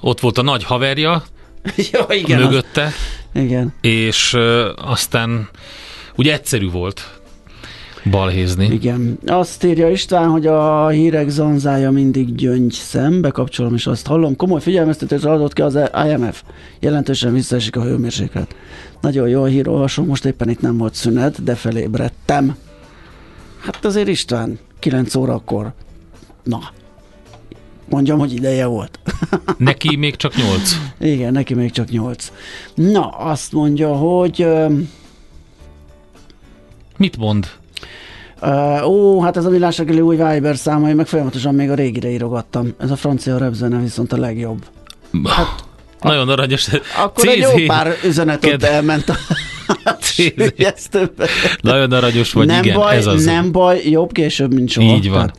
Ott 0.00 0.20
volt 0.20 0.38
a 0.38 0.42
nagy 0.42 0.64
haverja 0.64 1.22
ja, 1.92 2.06
igen. 2.08 2.38
az- 2.38 2.44
mögötte, 2.44 2.92
Igen. 3.34 3.74
és 3.80 4.32
ö, 4.34 4.72
aztán 4.76 5.48
ugye 6.16 6.32
egyszerű 6.32 6.70
volt 6.70 7.19
balhézni. 8.10 8.64
Igen. 8.64 9.18
Azt 9.26 9.64
írja 9.64 9.90
István, 9.90 10.28
hogy 10.28 10.46
a 10.46 10.88
hírek 10.88 11.28
zanzája 11.28 11.90
mindig 11.90 12.34
gyöngy 12.34 12.72
szem, 12.72 13.20
bekapcsolom 13.20 13.74
és 13.74 13.86
azt 13.86 14.06
hallom. 14.06 14.36
Komoly 14.36 14.60
figyelmeztetésre 14.60 15.30
adott 15.30 15.52
ki 15.52 15.62
az 15.62 15.78
IMF. 16.06 16.42
Jelentősen 16.80 17.32
visszaesik 17.32 17.76
a 17.76 17.82
hőmérséklet. 17.82 18.54
Nagyon 19.00 19.28
jó 19.28 19.42
a 19.42 19.46
hírolvasó, 19.46 20.04
most 20.04 20.24
éppen 20.24 20.48
itt 20.48 20.60
nem 20.60 20.76
volt 20.76 20.94
szünet, 20.94 21.42
de 21.42 21.54
felébredtem. 21.54 22.56
Hát 23.58 23.84
azért 23.84 24.08
István, 24.08 24.58
9 24.78 25.14
órakor. 25.14 25.72
Na, 26.42 26.60
mondjam, 27.88 28.18
hogy 28.18 28.32
ideje 28.32 28.66
volt. 28.66 28.98
Neki 29.58 29.96
még 29.96 30.16
csak 30.16 30.36
nyolc. 30.36 30.76
Igen, 30.98 31.32
neki 31.32 31.54
még 31.54 31.70
csak 31.70 31.90
8. 31.90 32.32
Na, 32.74 33.08
azt 33.08 33.52
mondja, 33.52 33.96
hogy... 33.96 34.46
Mit 36.96 37.16
mond? 37.16 37.59
Uh, 38.42 38.88
ó, 38.88 39.20
hát 39.20 39.36
ez 39.36 39.44
a 39.44 39.48
villás 39.50 39.78
reggeli 39.78 40.00
új 40.00 40.16
Viber 40.16 40.56
száma, 40.56 40.88
én 40.88 40.94
meg 40.94 41.06
folyamatosan 41.06 41.54
még 41.54 41.70
a 41.70 41.74
régire 41.74 42.10
írogattam. 42.10 42.74
Ez 42.78 42.90
a 42.90 42.96
francia 42.96 43.38
repzene 43.38 43.78
viszont 43.80 44.12
a 44.12 44.16
legjobb. 44.16 44.64
Nagyon 46.00 46.28
aranyos. 46.28 46.68
Akkor 46.96 47.28
egy 47.28 47.38
jó 47.38 47.50
pár 47.66 47.96
üzenet 48.04 48.44
ott 48.44 48.62
elment 48.62 49.08
a 49.08 49.16
sülyeztőbe. 50.00 51.26
Nagyon 51.60 51.92
aranyos 51.92 52.32
vagy, 52.32 52.46
nem 52.46 52.62
igen, 52.62 52.76
baj, 52.76 52.96
ez 52.96 53.06
az. 53.06 53.24
nem 53.24 53.52
baj, 53.52 53.80
jobb 53.84 54.12
később, 54.12 54.54
mint 54.54 54.68
soha. 54.68 54.94
Így 54.94 55.10
van. 55.10 55.32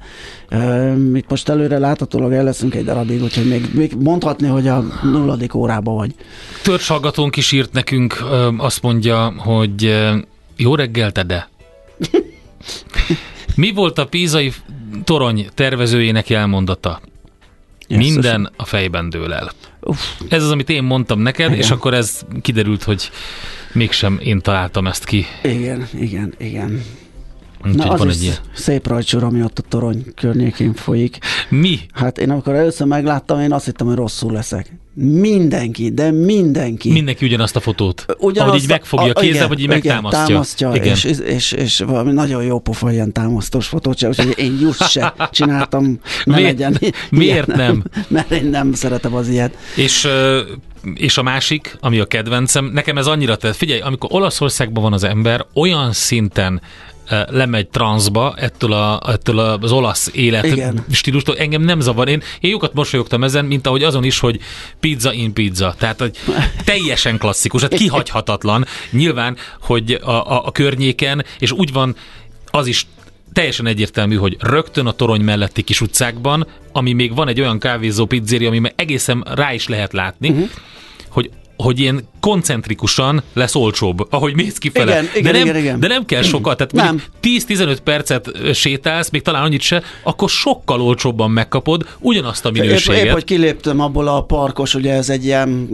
Tehát, 0.50 0.98
uh, 0.98 1.18
itt 1.18 1.30
most 1.30 1.50
előre 1.50 1.78
láthatólag 1.78 2.34
el 2.34 2.44
leszünk 2.44 2.76
egy 2.76 2.86
darabig, 2.86 3.24
úgyhogy 3.24 3.48
még, 3.48 3.70
még 3.74 3.94
mondhatni, 4.00 4.48
hogy 4.48 4.68
a 4.68 4.84
nulladik 5.04 5.54
órába 5.54 5.92
vagy. 5.92 6.16
Törzs 6.64 6.88
hallgatónk 6.88 7.36
is 7.36 7.52
írt 7.52 7.74
nekünk, 7.74 8.18
ö, 8.32 8.50
azt 8.58 8.82
mondja, 8.82 9.34
hogy 9.38 9.86
ö, 9.86 10.16
jó 10.58 10.76
reggel, 10.76 11.12
de. 11.12 11.50
Mi 13.56 13.72
volt 13.72 13.98
a 13.98 14.06
pízai 14.06 14.54
torony 15.04 15.48
tervezőjének 15.54 16.30
elmondata? 16.30 17.02
Minden 17.88 18.52
a 18.56 18.66
fejben 18.66 19.10
dől 19.10 19.34
el. 19.34 19.52
Uff, 19.82 20.00
Ez 20.30 20.44
az, 20.44 20.52
amit 20.52 20.70
én 20.70 20.84
mondtam 20.84 21.20
neked, 21.20 21.48
Igen. 21.50 21.60
és 21.60 21.72
akkor 21.72 21.94
ez 21.94 22.22
kiderült, 22.42 22.84
hogy 22.84 23.10
mégsem 23.74 24.20
én 24.24 24.42
találtam 24.42 24.88
ezt 24.88 25.06
ki. 25.06 25.26
igen, 25.44 25.88
igen, 26.00 26.34
igen. 26.38 26.84
Na, 27.64 27.90
az 27.90 28.06
egy 28.06 28.24
ilyen. 28.24 28.36
szép 28.54 28.88
rajtsor, 28.88 29.24
ami 29.24 29.44
ott 29.44 29.60
a 29.60 29.62
torony 29.70 30.06
környékén 30.16 30.74
folyik. 30.74 31.18
Mi? 31.50 31.80
Hát 31.94 32.18
én 32.18 32.30
amikor 32.30 32.54
először 32.54 32.88
megláttam, 32.88 33.40
én 33.40 33.54
azt 33.54 33.66
hittem, 33.66 33.88
hogy 33.88 33.96
rosszul 33.96 34.32
leszek. 34.32 34.80
Mindenki, 34.94 35.90
de 35.90 36.12
mindenki. 36.12 36.92
Mindenki 36.92 37.26
ugyanazt 37.26 37.56
a 37.56 37.60
fotót. 37.60 38.06
Ugyanazt 38.18 38.50
ahogy 38.50 38.62
így 38.62 38.70
megfogja 38.70 39.12
a, 39.14 39.20
kézzel, 39.20 39.36
igen, 39.36 39.48
vagy 39.48 39.60
így 39.60 39.64
igen, 39.64 39.76
megtámasztja. 39.76 40.26
támasztja 40.26 40.72
igen. 40.76 40.88
És, 40.88 41.04
és, 41.04 41.52
és, 41.52 41.80
valami 41.80 42.12
nagyon 42.12 42.44
jó 42.44 42.60
pofa 42.60 42.92
ilyen 42.92 43.12
támasztós 43.12 43.68
fotót 43.68 43.98
se, 43.98 44.08
úgyhogy 44.08 44.34
én 44.38 44.58
just 44.62 44.90
se 44.90 45.14
csináltam, 45.32 46.00
ne 46.24 46.36
Miért- 46.36 46.52
legyen. 46.52 46.78
miért 47.10 47.48
ilyen, 47.48 47.60
nem? 47.60 47.84
Mert 48.08 48.32
én 48.32 48.46
nem 48.46 48.74
szeretem 48.74 49.14
az 49.16 49.28
ilyet. 49.28 49.58
És, 49.76 50.08
és 50.94 51.18
a 51.18 51.24
másik, 51.24 51.78
ami 51.80 52.00
a 52.00 52.06
kedvencem, 52.06 52.66
nekem 52.66 52.98
ez 52.98 53.08
annyira 53.08 53.36
tett, 53.36 53.56
figyelj, 53.56 53.80
amikor 53.80 54.10
Olaszországban 54.14 54.84
van 54.84 54.94
az 54.94 55.04
ember, 55.04 55.46
olyan 55.54 55.94
szinten 55.94 56.62
lemegy 57.30 57.68
transzba 57.68 58.34
ettől, 58.38 58.74
a, 58.74 59.02
ettől 59.08 59.40
az 59.40 59.72
olasz 59.72 60.10
élet 60.14 60.46
Igen. 60.46 60.86
stílustól. 60.92 61.38
Engem 61.38 61.62
nem 61.62 61.80
zavar. 61.80 62.08
Én, 62.08 62.22
én 62.40 62.52
jókat 62.52 62.74
mosolyogtam 62.74 63.24
ezen, 63.24 63.46
mint 63.46 63.68
ahogy 63.68 63.84
azon 63.84 64.04
is, 64.04 64.20
hogy 64.20 64.40
pizza 64.80 65.14
in 65.14 65.34
pizza. 65.34 65.76
Tehát, 65.78 66.00
hogy 66.00 66.18
teljesen 66.64 67.18
klasszikus, 67.18 67.62
hát 67.62 67.74
kihagyhatatlan. 67.74 68.66
Nyilván, 68.92 69.38
hogy 69.62 69.92
a, 69.92 70.10
a, 70.10 70.46
a 70.46 70.52
környéken, 70.52 71.26
és 71.40 71.52
úgy 71.52 71.72
van 71.74 71.96
az 72.46 72.68
is 72.68 72.88
teljesen 73.34 73.66
egyértelmű, 73.68 74.16
hogy 74.16 74.38
rögtön 74.40 74.86
a 74.86 74.92
torony 74.92 75.22
melletti 75.22 75.62
kis 75.62 75.82
utcákban, 75.82 76.48
ami 76.72 76.94
még 76.94 77.16
van 77.16 77.28
egy 77.28 77.42
olyan 77.42 77.60
kávézó 77.60 78.06
pizzéria, 78.06 78.48
ami 78.48 78.60
már 78.60 78.74
egészen 78.76 79.26
rá 79.34 79.54
is 79.54 79.68
lehet 79.68 79.94
látni, 79.94 80.30
uh-huh. 80.30 80.50
hogy 81.10 81.30
hogy 81.62 81.80
ilyen 81.80 82.08
koncentrikusan 82.20 83.24
lesz 83.34 83.56
olcsóbb, 83.56 84.08
ahogy 84.10 84.36
mész 84.36 84.58
kifele. 84.58 84.92
Igen, 84.92 85.10
igen, 85.16 85.32
de, 85.32 85.38
nem, 85.38 85.48
igen, 85.48 85.58
igen. 85.62 85.80
de 85.80 85.88
nem 85.88 86.06
kell 86.06 86.22
sokat, 86.22 86.58
tehát 86.58 86.72
Nem. 86.74 86.86
mondjuk 86.86 87.78
10-15 87.78 87.78
percet 87.84 88.54
sétálsz, 88.54 89.10
még 89.10 89.22
talán 89.22 89.44
annyit 89.44 89.62
se, 89.62 89.84
akkor 90.04 90.30
sokkal 90.30 90.82
olcsóbban 90.82 91.32
megkapod 91.32 91.88
ugyanazt 92.00 92.46
a 92.46 92.50
Épp, 92.50 92.62
minőséget. 92.62 93.06
épp, 93.06 93.12
hogy 93.12 93.24
kiléptem 93.24 93.80
abból 93.80 94.08
a 94.08 94.24
parkos, 94.24 94.74
ugye 94.74 94.94
ez 94.94 95.10
egy 95.10 95.26
ilyen, 95.26 95.70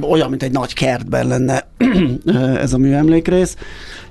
olyan, 0.00 0.28
mint 0.28 0.42
egy 0.42 0.52
nagy 0.52 0.72
kertben 0.72 1.26
lenne 1.26 1.68
ez 2.64 2.72
a 2.72 2.78
műemlékrész, 2.78 3.56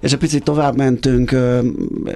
és 0.02 0.12
egy 0.12 0.18
picit 0.18 0.44
tovább 0.44 0.76
mentünk 0.78 1.36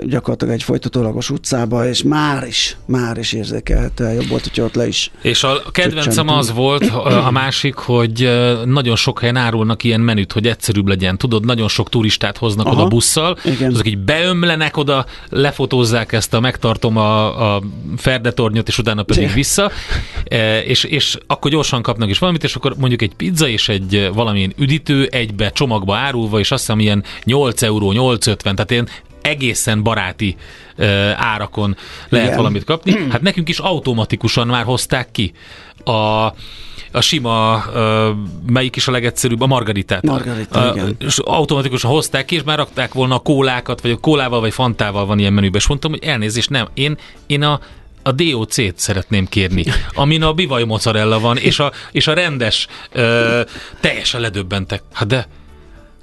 gyakorlatilag 0.05 0.53
egy 0.53 0.63
folytatólagos 0.63 1.29
utcába, 1.29 1.87
és 1.87 2.03
már 2.03 2.47
is, 2.47 2.77
már 2.85 3.17
is 3.17 3.33
érzékelhetően 3.33 4.13
jobb 4.13 4.27
volt, 4.27 4.47
hogy 4.47 4.63
ott 4.63 4.75
le 4.75 4.87
is. 4.87 5.11
És 5.21 5.43
a 5.43 5.61
kedvencem 5.71 6.27
az 6.27 6.53
volt, 6.53 6.83
a 7.27 7.31
másik, 7.31 7.75
hogy 7.75 8.29
nagyon 8.65 8.95
sok 8.95 9.19
helyen 9.19 9.35
árulnak 9.35 9.83
ilyen 9.83 10.01
menüt, 10.01 10.31
hogy 10.31 10.47
egyszerűbb 10.47 10.87
legyen. 10.87 11.17
Tudod, 11.17 11.45
nagyon 11.45 11.67
sok 11.67 11.89
turistát 11.89 12.37
hoznak 12.37 12.65
Aha. 12.65 12.75
oda 12.75 12.87
busszal, 12.87 13.37
Igen. 13.45 13.71
azok 13.71 13.87
így 13.87 13.97
beömlenek 13.97 14.77
oda, 14.77 15.05
lefotózzák 15.29 16.11
ezt 16.11 16.33
a, 16.33 16.39
megtartom 16.39 16.97
a, 16.97 17.55
a 17.55 17.61
ferdetornyot, 17.97 18.67
és 18.67 18.77
utána 18.77 19.03
pedig 19.03 19.23
Igen. 19.23 19.35
vissza, 19.35 19.71
E, 20.33 20.59
és, 20.59 20.83
és 20.83 21.17
akkor 21.27 21.51
gyorsan 21.51 21.81
kapnak 21.81 22.09
is 22.09 22.17
valamit, 22.17 22.43
és 22.43 22.55
akkor 22.55 22.75
mondjuk 22.77 23.01
egy 23.01 23.15
pizza 23.15 23.47
és 23.47 23.69
egy 23.69 24.09
valamilyen 24.13 24.53
üdítő 24.57 25.07
egybe 25.11 25.49
csomagba 25.49 25.95
árulva, 25.95 26.39
és 26.39 26.51
azt 26.51 26.65
hiszem 26.65 26.79
ilyen 26.79 27.03
8 27.23 27.61
euró, 27.61 27.72
8,50, 27.81 28.35
tehát 28.35 28.71
ilyen 28.71 28.89
egészen 29.21 29.83
baráti 29.83 30.35
ö, 30.75 31.09
árakon 31.15 31.77
lehet 32.09 32.25
Igen. 32.25 32.37
valamit 32.37 32.63
kapni. 32.63 32.91
Hát 33.11 33.21
nekünk 33.21 33.49
is 33.49 33.59
automatikusan 33.59 34.47
már 34.47 34.63
hozták 34.63 35.11
ki 35.11 35.33
a 35.85 36.33
a 36.95 37.01
sima, 37.01 37.63
ö, 37.73 38.11
melyik 38.45 38.75
is 38.75 38.87
a 38.87 38.91
legegyszerűbb, 38.91 39.41
a 39.41 39.45
margaritát. 39.45 40.03
Margarita, 40.03 40.71
igen. 40.75 40.95
És 40.99 41.17
automatikusan 41.17 41.91
hozták 41.91 42.25
ki, 42.25 42.35
és 42.35 42.43
már 42.43 42.57
rakták 42.57 42.93
volna 42.93 43.15
a 43.15 43.19
kólákat, 43.19 43.81
vagy 43.81 43.91
a 43.91 43.97
kólával, 43.97 44.39
vagy 44.39 44.53
fantával 44.53 45.05
van 45.05 45.19
ilyen 45.19 45.33
menüben, 45.33 45.59
és 45.59 45.67
mondtam, 45.67 45.91
hogy 45.91 46.03
elnézést, 46.03 46.49
nem, 46.49 46.67
én, 46.73 46.97
én 47.27 47.43
a 47.43 47.59
a 48.05 48.11
DOC-t 48.11 48.73
szeretném 48.75 49.27
kérni, 49.27 49.65
amin 49.93 50.23
a 50.23 50.33
bivaj 50.33 50.63
mozzarella 50.63 51.19
van, 51.19 51.37
és 51.37 51.59
a, 51.59 51.71
és 51.91 52.07
a 52.07 52.13
rendes, 52.13 52.67
ö, 52.91 53.41
teljesen 53.79 54.21
ledöbbentek. 54.21 54.83
Hát 54.91 55.07
de 55.07 55.27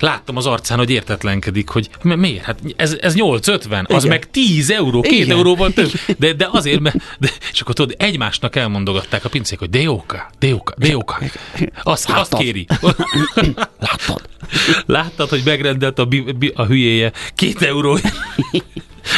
láttam 0.00 0.36
az 0.36 0.46
arcán, 0.46 0.78
hogy 0.78 0.90
értetlenkedik, 0.90 1.68
hogy 1.68 1.88
mi- 2.02 2.14
miért? 2.14 2.44
Hát 2.44 2.58
ez, 2.76 2.96
ez 3.00 3.14
8,50, 3.14 3.86
az 3.86 4.04
Igen. 4.04 4.16
meg 4.16 4.30
10 4.30 4.70
euró, 4.70 5.00
2 5.00 5.14
Igen. 5.14 5.36
euróban 5.36 5.72
több. 5.72 5.90
De, 6.18 6.32
de 6.32 6.48
azért, 6.52 6.80
mert, 6.80 6.96
de, 7.18 7.28
és 7.52 7.60
akkor 7.60 7.74
tudod, 7.74 7.94
egymásnak 7.98 8.56
elmondogatták 8.56 9.24
a 9.24 9.28
pincék, 9.28 9.58
hogy 9.58 9.70
Deóka, 9.70 10.30
Deóka, 10.38 10.74
Deóka. 10.76 11.18
Azt, 11.82 12.10
azt 12.10 12.36
kéri. 12.36 12.66
Láttad? 13.78 14.28
Láttad, 14.86 15.28
hogy 15.28 15.42
megrendelt 15.44 15.98
a, 15.98 16.04
bi, 16.04 16.20
bi, 16.20 16.52
a 16.54 16.64
hülyéje 16.64 17.12
két 17.34 17.62
euró. 17.62 17.98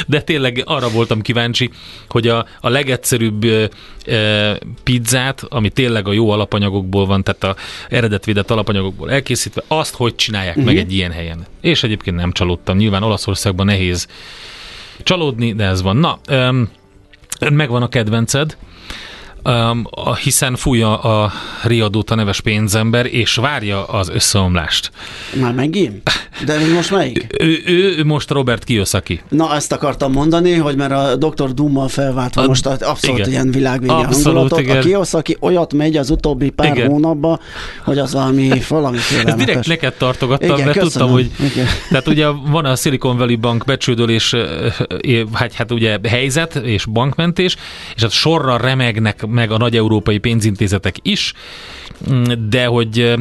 De 0.07 0.21
tényleg 0.21 0.63
arra 0.65 0.91
voltam 0.91 1.21
kíváncsi, 1.21 1.71
hogy 2.09 2.29
a, 2.29 2.47
a 2.61 2.69
legegyszerűbb 2.69 3.45
ö, 3.45 3.65
ö, 4.07 4.53
pizzát, 4.83 5.45
ami 5.49 5.71
tényleg 5.71 6.09
a 6.09 6.13
jó 6.13 6.31
alapanyagokból 6.31 7.07
van, 7.07 7.23
tehát 7.23 7.45
a 7.45 7.57
eredetvédett 7.89 8.51
alapanyagokból 8.51 9.11
elkészítve, 9.11 9.63
azt 9.69 9.95
hogy 9.95 10.15
csinálják 10.15 10.57
uh-huh. 10.57 10.73
meg 10.73 10.83
egy 10.85 10.93
ilyen 10.93 11.13
helyen. 11.13 11.47
És 11.61 11.83
egyébként 11.83 12.17
nem 12.17 12.33
csalódtam. 12.33 12.77
Nyilván 12.77 13.03
Olaszországban 13.03 13.67
nehéz 13.67 14.07
csalódni, 15.03 15.53
de 15.53 15.65
ez 15.65 15.83
van. 15.83 15.97
Na, 15.97 16.19
öm, 16.29 16.71
megvan 17.51 17.83
a 17.83 17.89
kedvenced, 17.89 18.57
Um, 19.45 19.85
a, 19.91 20.15
hiszen 20.15 20.57
fújja 20.57 20.99
a 21.01 21.33
riadóta 21.63 22.15
neves 22.15 22.41
pénzember, 22.41 23.07
és 23.07 23.35
várja 23.35 23.85
az 23.85 24.09
összeomlást. 24.09 24.91
Már 25.41 25.53
megint? 25.53 26.11
De 26.45 26.59
még 26.59 26.73
most 26.73 26.91
melyik? 26.91 27.27
Ő, 27.39 27.63
ő, 27.67 27.95
ő 27.99 28.05
most 28.05 28.31
Robert 28.31 28.65
Kiyosaki. 28.65 29.21
Na, 29.29 29.55
ezt 29.55 29.73
akartam 29.73 30.13
mondani, 30.13 30.53
hogy 30.55 30.77
mert 30.77 30.93
a 30.93 31.17
Dr. 31.17 31.55
Dummal 31.55 31.89
felváltva 31.89 32.43
A- 32.43 32.47
most 32.47 32.67
a- 32.67 32.77
abszolút 32.81 33.19
igen. 33.19 33.31
ilyen 33.31 33.51
világvége 33.51 33.93
Abszolút, 33.93 34.25
hangulatot. 34.25 34.61
igen. 34.61 34.77
A 34.77 34.81
Kiyosaki 34.81 35.37
olyat 35.41 35.73
megy 35.75 35.97
az 35.97 36.11
utóbbi 36.11 36.51
pár 36.51 36.77
Igen. 36.77 36.89
hónapban, 36.89 37.41
hogy 37.85 37.99
az 37.99 38.13
valami, 38.13 38.49
valami 38.69 38.97
Ezt 39.25 39.37
direkt 39.37 39.67
neked 39.67 39.93
tartogattam, 39.95 40.51
Igen, 40.55 40.65
mert 40.65 40.79
köszönöm. 40.79 41.09
tudtam, 41.09 41.11
hogy 41.11 41.51
Igen. 41.53 41.67
tehát 41.91 42.09
ugye 42.09 42.27
van 42.29 42.65
a 42.65 42.77
Silicon 42.77 43.17
Valley 43.17 43.37
Bank 43.37 43.65
becsődölés, 43.65 44.35
hát, 45.33 45.53
hát 45.53 45.71
ugye 45.73 45.99
helyzet 46.09 46.55
és 46.55 46.85
bankmentés, 46.85 47.57
és 47.95 48.03
hát 48.03 48.11
sorra 48.11 48.57
remegnek 48.57 49.27
meg 49.33 49.51
a 49.51 49.57
nagy 49.57 49.77
európai 49.77 50.19
pénzintézetek 50.19 50.97
is, 51.03 51.33
de 52.49 52.67
hogy 52.67 53.15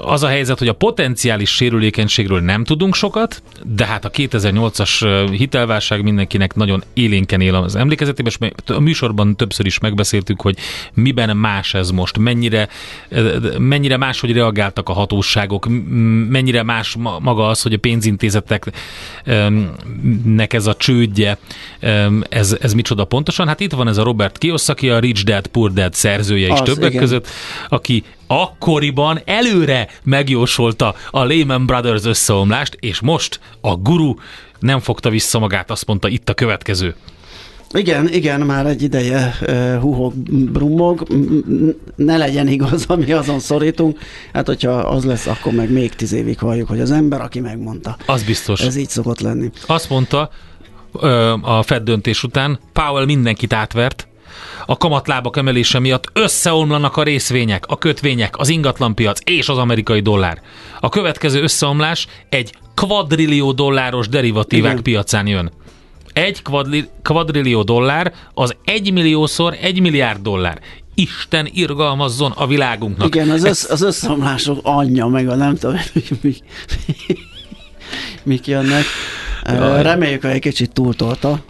az 0.00 0.22
a 0.22 0.28
helyzet, 0.28 0.58
hogy 0.58 0.68
a 0.68 0.72
potenciális 0.72 1.50
sérülékenységről 1.50 2.40
nem 2.40 2.64
tudunk 2.64 2.94
sokat, 2.94 3.42
de 3.64 3.86
hát 3.86 4.04
a 4.04 4.10
2008-as 4.10 5.02
eh, 5.02 5.28
hitelválság 5.28 6.02
mindenkinek 6.02 6.54
nagyon 6.54 6.84
élénken 6.92 7.40
él 7.40 7.54
az 7.54 7.76
emlékezetében, 7.76 8.32
és 8.32 8.38
a 8.66 8.80
műsorban 8.80 9.36
többször 9.36 9.66
is 9.66 9.78
megbeszéltük, 9.78 10.40
hogy 10.40 10.56
miben 10.94 11.36
más 11.36 11.74
ez 11.74 11.90
most, 11.90 12.18
mennyire, 12.18 12.68
mennyire 13.58 13.96
máshogy 13.96 14.32
reagáltak 14.32 14.88
a 14.88 14.92
hatóságok, 14.92 15.66
mennyire 16.28 16.62
más 16.62 16.96
ma- 16.96 17.18
maga 17.18 17.46
az, 17.46 17.62
hogy 17.62 17.72
a 17.72 17.78
pénzintézeteknek 17.78 20.52
ez 20.52 20.66
a 20.66 20.74
csődje, 20.74 21.38
ez, 22.28 22.56
ez 22.60 22.74
micsoda 22.74 23.04
pontosan. 23.04 23.46
Hát 23.46 23.60
itt 23.60 23.72
van 23.72 23.88
ez 23.88 23.96
a 23.96 24.02
Robert 24.02 24.38
Kiyosaki, 24.38 24.90
a 24.90 24.98
Rich 24.98 25.24
Dad 25.24 25.46
Poor 25.46 25.72
Dad 25.72 25.94
szerzője 25.94 26.46
is 26.46 26.60
Az, 26.60 26.68
többek 26.68 26.90
igen. 26.90 27.02
között, 27.02 27.28
aki 27.68 28.04
akkoriban 28.28 29.20
előre 29.24 29.88
megjósolta 30.02 30.94
a 31.10 31.24
Lehman 31.24 31.66
Brothers 31.66 32.04
összeomlást, 32.04 32.76
és 32.80 33.00
most 33.00 33.40
a 33.60 33.76
guru 33.76 34.14
nem 34.58 34.80
fogta 34.80 35.10
vissza 35.10 35.38
magát, 35.38 35.70
azt 35.70 35.86
mondta 35.86 36.08
itt 36.08 36.28
a 36.28 36.34
következő. 36.34 36.94
Igen, 37.72 38.08
igen, 38.12 38.40
már 38.40 38.66
egy 38.66 38.82
ideje 38.82 39.34
uh, 39.40 39.80
huhog, 39.80 40.12
brummog, 40.30 41.06
ne 41.96 42.16
legyen 42.16 42.48
igaz, 42.48 42.84
ami 42.86 43.12
azon 43.12 43.38
szorítunk. 43.38 43.98
Hát, 44.32 44.46
hogyha 44.46 44.70
az 44.70 45.04
lesz, 45.04 45.26
akkor 45.26 45.52
meg 45.52 45.70
még 45.70 45.94
tíz 45.94 46.12
évig 46.12 46.38
halljuk, 46.38 46.68
hogy 46.68 46.80
az 46.80 46.90
ember, 46.90 47.20
aki 47.20 47.40
megmondta. 47.40 47.96
Az 48.06 48.22
biztos. 48.22 48.60
Ez 48.60 48.76
így 48.76 48.88
szokott 48.88 49.20
lenni. 49.20 49.50
Azt 49.66 49.90
mondta 49.90 50.30
ö, 50.92 51.34
a 51.42 51.62
Fed 51.62 51.82
döntés 51.82 52.22
után, 52.22 52.58
Powell 52.72 53.04
mindenkit 53.04 53.52
átvert, 53.52 54.07
a 54.66 54.76
kamatlábak 54.76 55.36
emelése 55.36 55.78
miatt 55.78 56.04
összeomlanak 56.12 56.96
a 56.96 57.02
részvények, 57.02 57.64
a 57.66 57.78
kötvények, 57.78 58.38
az 58.38 58.48
ingatlanpiac 58.48 59.20
és 59.24 59.48
az 59.48 59.58
amerikai 59.58 60.00
dollár. 60.00 60.40
A 60.80 60.88
következő 60.88 61.42
összeomlás 61.42 62.06
egy 62.28 62.52
kvadrillió 62.74 63.52
dolláros 63.52 64.08
derivatívák 64.08 64.72
Igen. 64.72 64.82
piacán 64.82 65.26
jön. 65.26 65.50
Egy 66.12 66.42
kvadli, 66.42 66.88
kvadrillió 67.02 67.62
dollár 67.62 68.12
az 68.34 68.56
egy 68.64 68.92
milliószor 68.92 69.56
egy 69.60 69.80
milliárd 69.80 70.22
dollár. 70.22 70.60
Isten 70.94 71.48
irgalmazzon 71.52 72.30
a 72.30 72.46
világunknak. 72.46 73.14
Igen, 73.14 73.30
az, 73.30 73.44
össz, 73.44 73.70
az 73.70 73.82
összeomlások 73.82 74.58
anyja, 74.62 75.06
meg 75.06 75.28
a 75.28 75.34
nem 75.34 75.56
tudom, 75.56 75.76
hogy 75.92 76.18
mi, 76.22 76.34
mik 78.22 78.46
jönnek. 78.46 78.84
Reméljük, 79.80 80.22
hogy 80.22 80.30
egy 80.30 80.40
kicsit 80.40 80.72
túltolta, 80.72 81.40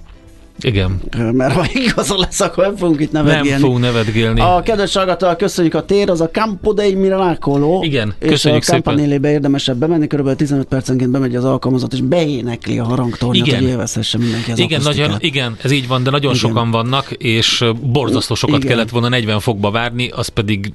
Igen. 0.60 1.00
mert 1.32 1.52
ha 1.54 1.66
igaza 1.74 2.14
lesz, 2.18 2.40
akkor 2.40 2.64
nem 2.64 2.76
fogunk 2.76 3.00
itt 3.00 3.12
Nem 3.12 3.24
nevetgélni. 3.24 3.60
fogunk 3.60 3.80
nevetgélni. 3.80 4.40
A 4.40 4.60
kedves 4.64 4.94
hallgatóval 4.94 5.36
köszönjük 5.36 5.74
a 5.74 5.84
tér, 5.84 6.10
az 6.10 6.20
a 6.20 6.30
Campo 6.30 6.72
dei 6.72 6.94
Miracolo. 6.94 7.82
Igen, 7.82 8.14
és 8.18 8.28
köszönjük 8.28 8.62
a 8.62 8.64
szépen. 8.64 8.82
Campanélébe 8.82 9.30
érdemesebb 9.30 9.76
bemenni, 9.76 10.06
kb. 10.06 10.34
15 10.36 10.66
percenként 10.66 11.10
bemegy 11.10 11.36
az 11.36 11.44
alkalmazott, 11.44 11.92
és 11.92 12.00
beénekli 12.00 12.78
a 12.78 12.84
harangtornyot, 12.84 13.46
Igen. 13.46 13.58
hogy 13.60 13.68
élvezhesse 13.68 14.18
mindenki 14.18 14.50
az 14.50 14.58
Igen, 14.58 14.80
akusztikát. 14.80 15.08
nagyon, 15.08 15.20
igen, 15.22 15.56
ez 15.62 15.70
így 15.70 15.88
van, 15.88 16.02
de 16.02 16.10
nagyon 16.10 16.34
Igen. 16.34 16.48
sokan 16.48 16.70
vannak, 16.70 17.10
és 17.10 17.64
borzasztó 17.82 18.34
sokat 18.34 18.56
Igen. 18.56 18.68
kellett 18.68 18.90
volna 18.90 19.08
40 19.08 19.40
fokba 19.40 19.70
várni, 19.70 20.08
azt 20.08 20.30
pedig 20.30 20.72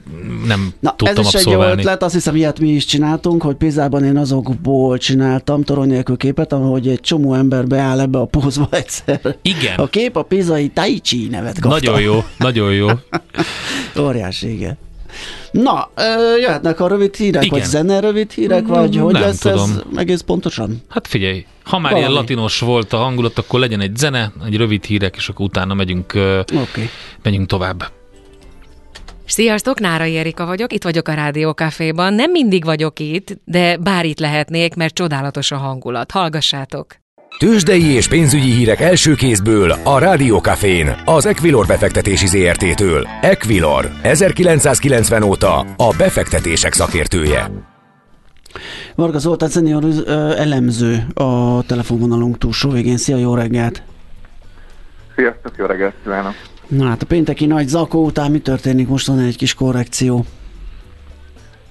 nem 0.47 0.73
Na, 0.79 0.95
tudtam 0.95 1.17
ez 1.25 1.27
is 1.27 1.33
egy 1.33 1.45
jó 1.45 1.51
abszolválni. 1.51 1.81
ötlet, 1.81 2.03
azt 2.03 2.13
hiszem, 2.13 2.35
ilyet 2.35 2.59
mi 2.59 2.67
is 2.69 2.85
csináltunk, 2.85 3.41
hogy 3.41 3.55
Pizában 3.55 4.03
én 4.03 4.17
azokból 4.17 4.97
csináltam 4.97 5.63
torony 5.63 5.87
nélkül 5.87 6.17
képet, 6.17 6.53
ahogy 6.53 6.87
egy 6.87 6.99
csomó 6.99 7.33
ember 7.33 7.67
beáll 7.67 7.99
ebbe 7.99 8.19
a 8.19 8.25
pózba 8.25 8.67
egyszer. 8.81 9.35
Igen. 9.41 9.72
A 9.77 9.87
kép 9.87 10.15
a 10.15 10.21
pizai 10.21 10.67
Tai 10.67 10.99
Chi 10.99 11.27
nevet 11.29 11.59
kapta. 11.59 11.77
Nagyon 11.77 12.01
jó, 12.01 12.23
nagyon 12.37 12.73
jó. 12.73 12.87
Óriási, 14.05 14.53
igen. 14.53 14.77
Na, 15.51 15.89
jöhetnek 16.39 16.79
a 16.79 16.87
rövid 16.87 17.15
hírek, 17.15 17.43
Igen. 17.43 17.59
vagy 17.59 17.67
zene 17.67 17.99
rövid 17.99 18.31
hírek, 18.31 18.67
vagy 18.67 18.97
hogy 18.97 19.13
nem 19.13 19.21
lesz 19.21 19.39
tudom. 19.39 19.71
ez 19.71 19.81
egész 19.95 20.21
pontosan? 20.21 20.81
Hát 20.89 21.07
figyelj, 21.07 21.45
Ha 21.63 21.79
már 21.79 21.91
Valami. 21.91 22.09
ilyen 22.09 22.21
latinos 22.21 22.59
volt 22.59 22.93
a 22.93 22.97
hangulat, 22.97 23.37
akkor 23.37 23.59
legyen 23.59 23.81
egy 23.81 23.95
zene, 23.95 24.31
egy 24.45 24.55
rövid 24.55 24.83
hírek, 24.83 25.15
és 25.15 25.29
akkor 25.29 25.45
utána 25.45 25.73
megyünk, 25.73 26.13
okay. 26.15 26.89
megyünk 27.23 27.47
tovább. 27.47 27.91
Sziasztok, 29.25 29.79
Nárai 29.79 30.17
Erika 30.17 30.45
vagyok, 30.45 30.73
itt 30.73 30.83
vagyok 30.83 31.07
a 31.07 31.13
Rádió 31.13 31.51
Caféban. 31.51 32.13
Nem 32.13 32.31
mindig 32.31 32.63
vagyok 32.65 32.99
itt, 32.99 33.37
de 33.45 33.77
bár 33.77 34.05
itt 34.05 34.19
lehetnék, 34.19 34.75
mert 34.75 34.93
csodálatos 34.93 35.51
a 35.51 35.57
hangulat. 35.57 36.11
Hallgassátok! 36.11 37.02
Tőzsdei 37.43 37.83
és 37.83 38.07
pénzügyi 38.07 38.51
hírek 38.51 38.79
első 38.79 39.13
kézből 39.13 39.71
a 39.71 39.99
Cafén, 40.41 40.95
az 41.05 41.25
Equilor 41.25 41.65
befektetési 41.65 42.27
ZRT-től. 42.27 43.07
Equilor, 43.21 43.89
1990 44.01 45.23
óta 45.23 45.59
a 45.59 45.93
befektetések 45.97 46.73
szakértője. 46.73 47.51
Varga 48.95 49.17
Zoltán 49.17 49.49
szenior 49.49 49.83
elemző 50.37 51.05
a 51.13 51.61
telefonvonalunk 51.65 52.37
túlsó 52.37 52.69
végén. 52.69 52.97
Szia, 52.97 53.17
jó 53.17 53.35
reggelt! 53.35 53.83
Sziasztok, 55.15 55.53
jó 55.57 55.65
reggelt 55.65 55.93
kívánok! 56.03 56.33
Na 56.67 56.87
hát 56.87 57.01
a 57.01 57.05
pénteki 57.05 57.45
nagy 57.45 57.67
zakó 57.67 58.05
után 58.05 58.31
mi 58.31 58.39
történik? 58.39 58.87
Most 58.87 59.07
van 59.07 59.19
egy 59.19 59.37
kis 59.37 59.53
korrekció. 59.53 60.25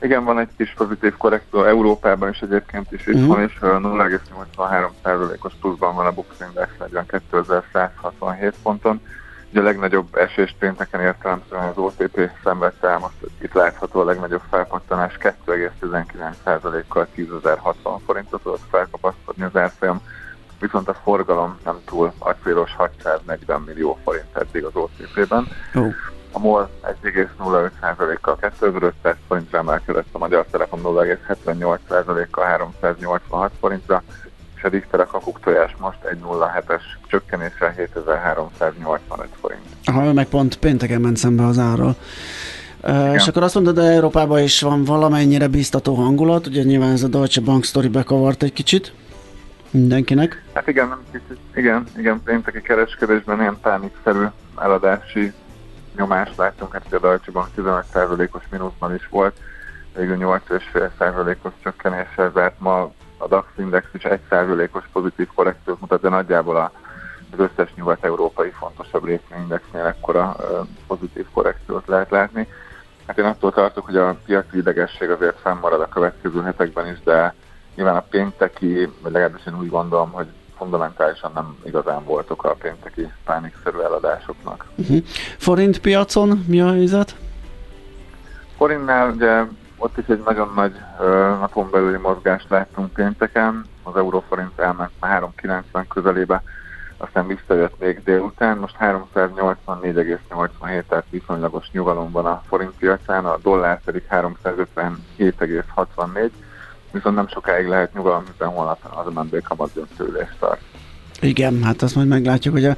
Igen, 0.03 0.25
van 0.25 0.39
egy 0.39 0.49
kis 0.57 0.75
pozitív 0.77 1.17
korrekció 1.17 1.65
Európában 1.65 2.29
is 2.29 2.41
egyébként 2.41 2.93
is 2.93 3.07
uh-huh. 3.07 3.27
van, 3.27 3.43
és 3.43 3.59
0,83%-os 3.61 5.53
pluszban 5.61 5.95
van 5.95 6.07
a 6.07 6.13
Bux 6.13 6.41
Index 6.41 6.71
42.167 6.79 8.53
ponton. 8.63 9.01
Ugye 9.51 9.61
a 9.61 9.65
legnagyobb 9.65 10.17
esés 10.17 10.55
pénteken 10.59 11.01
értelemszerűen 11.01 11.69
az 11.69 11.77
OTP 11.77 12.31
szenvedte 12.45 12.89
el, 12.89 12.99
most 12.99 13.15
itt 13.43 13.53
látható 13.53 14.01
a 14.01 14.05
legnagyobb 14.05 14.43
felpattanás 14.51 15.17
2,19%-kal 15.21 17.07
10.060 17.17 17.99
forintot 18.07 18.43
tudott 18.43 18.67
felkapaszkodni 18.71 19.45
az 19.45 19.57
árfolyam 19.57 20.01
viszont 20.61 20.89
a 20.89 20.95
forgalom 20.95 21.59
nem 21.65 21.81
túl 21.85 22.13
acélos 22.19 22.75
640 22.77 23.61
millió 23.61 23.99
forint 24.05 24.37
eddig 24.37 24.65
az 24.65 24.75
OTP-ben. 24.75 25.47
Oh. 25.75 25.95
A 26.33 26.39
MOL 26.39 26.71
1,05%-kal 27.03 28.37
2500 28.37 29.17
forintra 29.29 29.59
emelkedett, 29.59 30.07
a 30.13 30.19
Magyar 30.19 30.47
Telekom 30.51 30.81
0,78%-kal 30.83 32.45
386 32.45 33.53
forintra, 33.61 34.03
és 34.57 34.63
a 34.63 34.69
Richter 34.69 35.01
a 35.01 35.07
kakuk 35.07 35.41
tojás 35.41 35.77
most 35.79 35.99
1,07-es 36.03 36.83
csökkenéssel 37.07 37.71
7385 37.71 39.29
forint. 39.41 39.63
Aha, 39.85 40.13
meg 40.13 40.27
pont 40.27 40.57
pénteken 40.57 41.01
ment 41.01 41.17
szembe 41.17 41.47
az 41.47 41.59
árral. 41.59 41.97
Uh, 42.83 43.15
és 43.15 43.29
akkor 43.29 43.43
azt 43.43 43.55
mondod, 43.55 43.77
hogy 43.77 43.85
Európában 43.85 44.43
is 44.43 44.61
van 44.61 44.85
valamennyire 44.85 45.49
biztató 45.49 45.95
hangulat, 45.95 46.47
ugye 46.47 46.63
nyilván 46.63 46.93
ez 46.93 47.03
a 47.03 47.09
Deutsche 47.09 47.41
Bank 47.41 47.65
sztori 47.65 47.89
bekavart 47.89 48.43
egy 48.43 48.53
kicsit 48.53 48.93
mindenkinek. 49.71 50.43
Hát 50.53 50.69
igen, 50.69 50.89
nem 50.89 51.03
kicsit, 51.13 51.39
igen, 51.55 51.85
igen, 51.97 52.21
pénteki 52.25 52.61
kereskedésben 52.61 53.41
ilyen 53.41 53.59
pánikszerű 53.63 54.25
eladási 54.59 55.33
nyomást 55.97 56.37
láttunk, 56.37 56.73
hát 56.73 56.93
a 56.93 56.99
Deutsche 56.99 57.33
Bank 57.33 57.49
15%-os 57.57 58.43
mínuszban 58.51 58.95
is 58.95 59.09
volt, 59.09 59.37
végül 59.97 60.17
8,5%-os 60.19 61.53
csökkenéssel 61.63 62.31
zárt 62.35 62.61
ma 62.61 62.93
a 63.19 63.27
DAX 63.29 63.47
Index 63.57 63.87
is 63.93 64.03
1%-os 64.05 64.85
pozitív 64.93 65.29
korrekciót 65.35 65.81
mutat, 65.81 66.01
de 66.01 66.09
nagyjából 66.09 66.57
a, 66.57 66.73
az 67.33 67.39
összes 67.39 67.75
nyugat-európai 67.75 68.51
fontosabb 68.51 69.05
részvényindexnél 69.05 69.85
ekkora 69.85 70.37
pozitív 70.87 71.27
korrekciót 71.33 71.87
lehet 71.87 72.11
látni. 72.11 72.49
Hát 73.07 73.19
én 73.19 73.25
attól 73.25 73.53
tartok, 73.53 73.85
hogy 73.85 73.97
a 73.97 74.17
piaci 74.25 74.57
idegesség 74.57 75.11
azért 75.11 75.41
fennmarad 75.41 75.81
a 75.81 75.89
következő 75.89 76.43
hetekben 76.43 76.87
is, 76.87 77.01
de 77.05 77.35
Nyilván 77.75 77.97
a 77.97 78.07
pénteki, 78.11 78.89
vagy 79.03 79.13
legalábbis 79.13 79.47
én 79.47 79.59
úgy 79.59 79.69
gondolom, 79.69 80.11
hogy 80.11 80.27
fundamentálisan 80.63 81.31
nem 81.35 81.57
igazán 81.65 82.05
voltak 82.05 82.45
a 82.45 82.55
pénteki 82.55 83.13
pánikszerű 83.25 83.79
eladásoknak. 83.79 84.67
Uh-huh. 84.75 85.03
Forint 85.39 85.81
piacon 85.81 86.45
mi 86.47 86.61
a 86.61 86.71
helyzet? 86.71 87.17
Forintnál 88.57 89.11
ugye 89.11 89.43
ott 89.77 89.99
is 89.99 90.07
egy 90.07 90.23
nagyon 90.25 90.53
nagy 90.55 90.73
uh, 90.73 91.07
napon 91.41 91.71
belüli 91.71 91.97
mozgást 91.97 92.49
láttunk 92.49 92.93
pénteken, 92.93 93.65
az 93.83 93.97
euróforint 93.97 94.59
elment 94.59 94.91
390 95.01 95.87
közelébe, 95.89 96.43
aztán 96.97 97.27
visszajött 97.27 97.81
még 97.81 98.03
délután, 98.05 98.59
most 98.59 98.77
384,87, 98.81 100.83
tehát 100.89 101.05
viszonylagos 101.11 101.71
nyugalom 101.71 102.11
van 102.11 102.27
a 102.27 102.43
forint 102.49 102.73
piacán, 102.79 103.25
a 103.25 103.39
dollár 103.43 103.81
pedig 103.85 104.03
357,64, 104.11 106.31
viszont 106.93 107.17
nem 107.17 107.29
sokáig 107.29 107.67
lehet 107.67 107.95
nyugalom, 107.95 108.25
hiszen 108.33 108.49
holnap 108.49 108.79
az 109.05 109.13
MNB 109.15 109.43
kamat 109.43 109.71
döntőülést 109.75 110.37
tart. 110.39 110.61
Igen, 111.21 111.63
hát 111.63 111.83
azt 111.83 111.95
majd 111.95 112.09
meglátjuk, 112.09 112.55
hogy 112.55 112.65
a, 112.65 112.77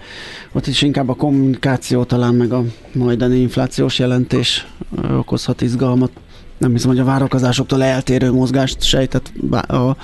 ott 0.53 0.67
is 0.67 0.83
inkább 0.83 1.09
a 1.09 1.15
kommunikáció 1.15 2.05
talán 2.05 2.35
meg 2.35 2.53
a 2.53 2.63
majdani 2.93 3.37
inflációs 3.37 3.99
jelentés 3.99 4.67
okozhat 5.17 5.61
izgalmat. 5.61 6.11
Nem 6.57 6.71
hiszem, 6.71 6.91
hogy 6.91 6.99
a 6.99 7.05
várakozásoktól 7.05 7.83
eltérő 7.83 8.33
mozgást 8.33 8.83
sejtett 8.83 9.33
a 9.69 9.97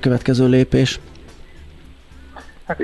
következő 0.00 0.48
lépés. 0.48 1.00
Hát 2.66 2.82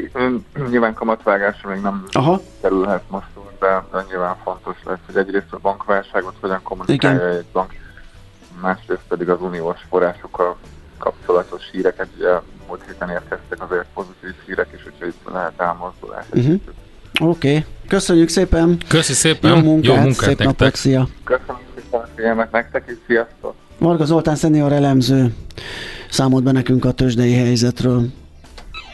nyilván 0.70 0.94
kamatvágásra 0.94 1.70
még 1.70 1.80
nem 1.80 2.04
Aha. 2.12 2.40
kerülhet 2.60 3.02
most, 3.08 3.26
de, 3.60 3.84
de 3.92 4.04
nyilván 4.08 4.36
fontos 4.44 4.76
lesz, 4.84 4.98
hogy 5.06 5.16
egyrészt 5.16 5.52
a 5.52 5.58
bankválságot 5.62 6.34
hogyan 6.40 6.62
kommunikálja 6.62 7.26
Igen. 7.26 7.36
egy 7.36 7.44
bank, 7.52 7.72
másrészt 8.60 9.02
pedig 9.08 9.28
az 9.28 9.40
uniós 9.40 9.78
forrásokkal 9.88 10.56
kapcsolatos 10.98 11.62
híreket, 11.72 12.08
ugye 12.16 12.28
múlt 12.68 12.82
héten 12.86 13.08
érkeztek 13.08 13.62
azért 13.62 13.86
pozitív 13.94 14.34
hírek 14.46 14.68
is, 14.74 14.86
úgyhogy 14.86 15.08
itt 15.08 15.32
lehet 15.32 15.60
elmozdulás. 15.60 16.24
Uh-huh. 16.30 16.60
Oké, 17.20 17.48
okay. 17.48 17.64
köszönjük 17.88 18.28
szépen! 18.28 18.78
Köszi 18.88 19.12
szépen! 19.12 19.50
Jó 19.50 19.62
munkát, 19.62 19.94
Jó 19.94 20.00
munkát 20.00 20.14
szép 20.14 20.38
nektek. 20.38 20.46
napot, 20.46 20.74
szia! 20.74 21.08
Köszönjük 21.24 21.68
szépen 21.74 22.00
a 22.00 22.08
figyelmet 22.14 22.50
nektek 22.50 22.84
is, 22.88 22.96
sziasztok! 23.06 23.54
Marga 23.78 24.04
Zoltán 24.04 24.36
szenior 24.36 24.72
elemző 24.72 25.34
számolt 26.10 26.44
be 26.44 26.52
nekünk 26.52 26.84
a 26.84 26.92
tőzsdei 26.92 27.34
helyzetről. 27.34 28.06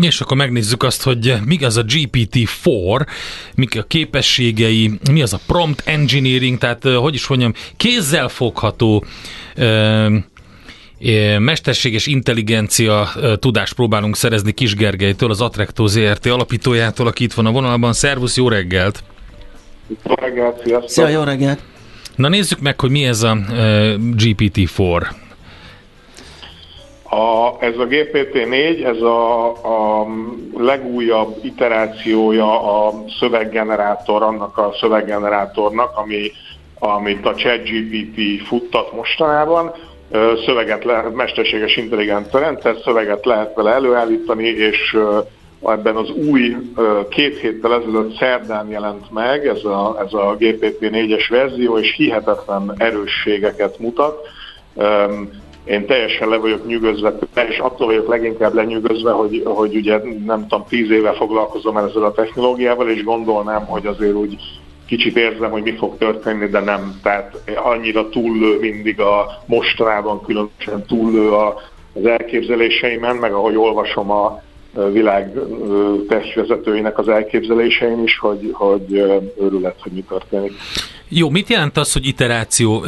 És 0.00 0.20
akkor 0.20 0.36
megnézzük 0.36 0.82
azt, 0.82 1.02
hogy 1.02 1.34
mi 1.44 1.64
az 1.64 1.76
a 1.76 1.84
GPT-4, 1.84 3.06
mik 3.54 3.78
a 3.78 3.82
képességei, 3.82 4.98
mi 5.10 5.22
az 5.22 5.32
a 5.32 5.40
prompt 5.46 5.82
engineering, 5.84 6.58
tehát 6.58 6.82
hogy 6.82 7.14
is 7.14 7.26
mondjam, 7.26 7.52
kézzel 7.76 8.28
fogható 8.28 9.04
mesterséges 11.38 12.06
intelligencia 12.06 13.08
tudást 13.40 13.74
próbálunk 13.74 14.16
szerezni 14.16 14.52
Kis 14.52 14.74
Gergelytől, 14.74 15.30
az 15.30 15.40
Atrektó 15.40 15.86
ZRT 15.86 16.26
alapítójától, 16.26 17.06
aki 17.06 17.24
itt 17.24 17.32
van 17.32 17.46
a 17.46 17.50
vonalban. 17.50 17.92
Szervusz, 17.92 18.36
jó 18.36 18.48
reggelt! 18.48 19.04
Jó 20.04 20.14
reggelt, 20.14 20.62
sziasztok! 20.64 20.90
Szia, 20.90 21.08
jó 21.08 21.22
reggelt! 21.22 21.62
Na 22.16 22.28
nézzük 22.28 22.60
meg, 22.60 22.80
hogy 22.80 22.90
mi 22.90 23.04
ez 23.04 23.22
a 23.22 23.38
GPT-4. 24.16 25.06
A, 27.10 27.56
ez 27.64 27.78
a 27.78 27.86
GPT-4, 27.86 28.84
ez 28.84 29.00
a, 29.00 29.46
a 29.50 30.06
legújabb 30.56 31.38
iterációja 31.42 32.86
a 32.86 32.94
szöveggenerátor, 33.20 34.22
annak 34.22 34.58
a 34.58 34.74
szöveggenerátornak, 34.80 35.96
ami, 35.96 36.30
amit 36.78 37.26
a 37.26 37.34
ChatGPT 37.34 38.46
futtat 38.46 38.92
mostanában. 38.92 39.72
Szöveget 40.46 40.84
lehet, 40.84 41.14
mesterséges 41.14 41.76
intelligencia 41.76 42.38
rendszer, 42.38 42.76
szöveget 42.84 43.24
lehet 43.24 43.54
vele 43.54 43.72
előállítani, 43.72 44.44
és 44.44 44.96
ebben 45.66 45.96
az 45.96 46.10
új, 46.10 46.56
két 47.08 47.38
héttel 47.38 47.74
ezelőtt 47.74 48.16
szerdán 48.16 48.68
jelent 48.68 49.10
meg 49.10 49.46
ez 49.46 49.64
a, 49.64 49.96
ez 50.06 50.12
a 50.12 50.36
GPT-4-es 50.38 51.26
verzió, 51.28 51.78
és 51.78 51.94
hihetetlen 51.96 52.74
erősségeket 52.76 53.78
mutat 53.78 54.28
én 55.68 55.86
teljesen 55.86 56.28
le 56.28 56.36
vagyok 56.36 56.66
nyűgözve, 56.66 57.18
és 57.48 57.58
attól 57.58 57.86
vagyok 57.86 58.08
leginkább 58.08 58.54
lenyűgözve, 58.54 59.10
hogy, 59.10 59.42
hogy 59.44 59.76
ugye 59.76 60.00
nem 60.26 60.40
tudom, 60.40 60.64
tíz 60.68 60.90
éve 60.90 61.12
foglalkozom 61.12 61.76
ezzel 61.76 62.04
a 62.04 62.12
technológiával, 62.12 62.90
és 62.90 63.04
gondolnám, 63.04 63.66
hogy 63.66 63.86
azért 63.86 64.14
úgy 64.14 64.36
kicsit 64.86 65.16
érzem, 65.16 65.50
hogy 65.50 65.62
mi 65.62 65.76
fog 65.76 65.98
történni, 65.98 66.46
de 66.46 66.60
nem. 66.60 67.00
Tehát 67.02 67.42
annyira 67.56 68.08
túllő 68.08 68.58
mindig 68.58 69.00
a 69.00 69.42
mostanában 69.46 70.22
különösen 70.22 70.86
túllő 70.86 71.30
a 71.30 71.60
az 71.92 72.06
elképzeléseimen, 72.06 73.16
meg 73.16 73.32
ahogy 73.32 73.56
olvasom 73.56 74.10
a 74.10 74.42
világ 74.92 75.32
testvezetőinek 76.08 76.98
az 76.98 77.08
elképzelésein 77.08 78.02
is, 78.02 78.18
hogy, 78.18 78.50
hogy 78.52 78.92
őrület, 79.40 79.76
hogy 79.80 79.92
mi 79.92 80.04
történik. 80.08 80.52
Jó, 81.08 81.30
mit 81.30 81.48
jelent 81.48 81.76
az, 81.76 81.92
hogy 81.92 82.06
iteráció? 82.06 82.84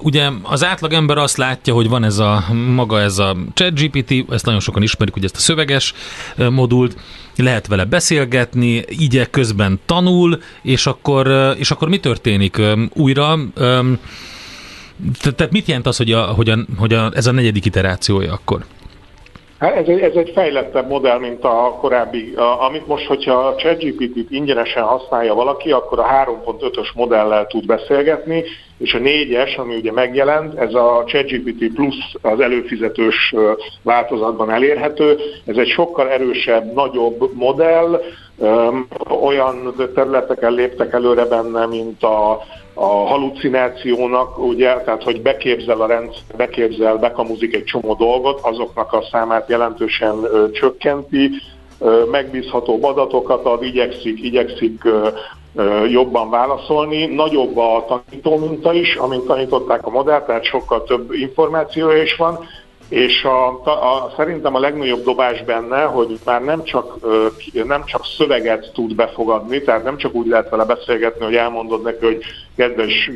Ugye 0.00 0.28
az 0.42 0.64
átlagember 0.64 1.18
azt 1.18 1.36
látja, 1.36 1.74
hogy 1.74 1.88
van 1.88 2.04
ez 2.04 2.18
a 2.18 2.44
maga 2.74 3.00
ez 3.00 3.18
a 3.18 3.36
ChatGPT, 3.54 4.32
ezt 4.32 4.44
nagyon 4.44 4.60
sokan 4.60 4.82
ismerik, 4.82 5.14
hogy 5.14 5.24
ezt 5.24 5.36
a 5.36 5.38
szöveges 5.38 5.94
modult, 6.50 6.96
lehet 7.36 7.66
vele 7.66 7.84
beszélgetni, 7.84 8.84
így 9.00 9.30
közben 9.30 9.80
tanul, 9.86 10.38
és 10.62 10.86
akkor, 10.86 11.54
és 11.58 11.70
akkor 11.70 11.88
mi 11.88 11.98
történik? 11.98 12.60
Újra 12.94 13.38
tehát 15.20 15.52
mit 15.52 15.66
jelent 15.66 15.86
az, 15.86 15.96
hogy, 15.96 16.12
a, 16.12 16.22
hogy, 16.22 16.48
a, 16.48 16.58
hogy 16.76 16.92
a, 16.92 17.10
ez 17.14 17.26
a 17.26 17.32
negyedik 17.32 17.64
iterációja 17.64 18.32
akkor? 18.32 18.64
Hát 19.58 19.74
ez 19.74 19.88
egy, 19.88 20.00
ez 20.00 20.14
egy 20.14 20.30
fejlettebb 20.34 20.88
modell, 20.88 21.18
mint 21.18 21.44
a 21.44 21.76
korábbi, 21.80 22.34
a, 22.36 22.64
amit 22.64 22.86
most, 22.86 23.06
hogyha 23.06 23.32
a 23.32 23.54
ChatGPT-t 23.56 24.30
ingyenesen 24.30 24.82
használja 24.82 25.34
valaki, 25.34 25.70
akkor 25.70 25.98
a 25.98 26.24
3.5-ös 26.46 26.94
modellel 26.94 27.46
tud 27.46 27.66
beszélgetni, 27.66 28.44
és 28.78 28.94
a 28.94 28.98
4-es, 28.98 29.56
ami 29.56 29.74
ugye 29.74 29.92
megjelent, 29.92 30.58
ez 30.58 30.74
a 30.74 31.04
ChatGPT 31.06 31.72
Plus 31.74 31.94
az 32.22 32.40
előfizetős 32.40 33.34
változatban 33.82 34.50
elérhető, 34.50 35.18
ez 35.46 35.56
egy 35.56 35.68
sokkal 35.68 36.08
erősebb, 36.08 36.72
nagyobb 36.72 37.30
modell, 37.34 38.00
olyan 39.20 39.74
területeken 39.94 40.52
léptek 40.52 40.92
előre 40.92 41.24
benne, 41.24 41.66
mint 41.66 42.02
a 42.02 42.42
a 42.80 43.06
halucinációnak, 43.06 44.38
ugye, 44.38 44.74
tehát 44.74 45.02
hogy 45.02 45.22
beképzel 45.22 45.80
a 45.80 45.86
rendszer, 45.86 46.22
beképzel, 46.36 46.96
bekamuzik 46.96 47.54
egy 47.54 47.64
csomó 47.64 47.94
dolgot, 47.94 48.40
azoknak 48.42 48.92
a 48.92 49.04
számát 49.10 49.48
jelentősen 49.48 50.18
ö, 50.22 50.50
csökkenti, 50.50 51.30
ö, 51.78 52.04
megbízható 52.10 52.78
adatokat 52.82 53.44
ad, 53.44 53.62
igyekszik, 53.62 54.22
igyekszik 54.22 54.84
ö, 54.84 55.08
jobban 55.86 56.30
válaszolni. 56.30 57.06
Nagyobb 57.06 57.56
a 57.56 57.84
tanító 57.88 58.36
minta 58.36 58.72
is, 58.72 58.94
amint 58.94 59.26
tanították 59.26 59.86
a 59.86 59.90
modellt, 59.90 60.26
tehát 60.26 60.44
sokkal 60.44 60.84
több 60.84 61.12
információja 61.12 62.02
is 62.02 62.16
van, 62.16 62.38
és 62.88 63.24
a, 63.24 63.48
a, 63.64 64.12
szerintem 64.16 64.54
a 64.54 64.60
legnagyobb 64.60 65.04
dobás 65.04 65.44
benne, 65.44 65.82
hogy 65.82 66.18
már 66.24 66.42
nem 66.42 66.64
csak, 66.64 66.96
nem 67.52 67.84
csak 67.84 68.04
szöveget 68.16 68.70
tud 68.72 68.94
befogadni, 68.94 69.62
tehát 69.62 69.84
nem 69.84 69.96
csak 69.96 70.14
úgy 70.14 70.26
lehet 70.26 70.50
vele 70.50 70.64
beszélgetni, 70.64 71.24
hogy 71.24 71.36
elmondod 71.36 71.82
neki, 71.82 72.04
hogy 72.04 72.24
kedves 72.58 73.10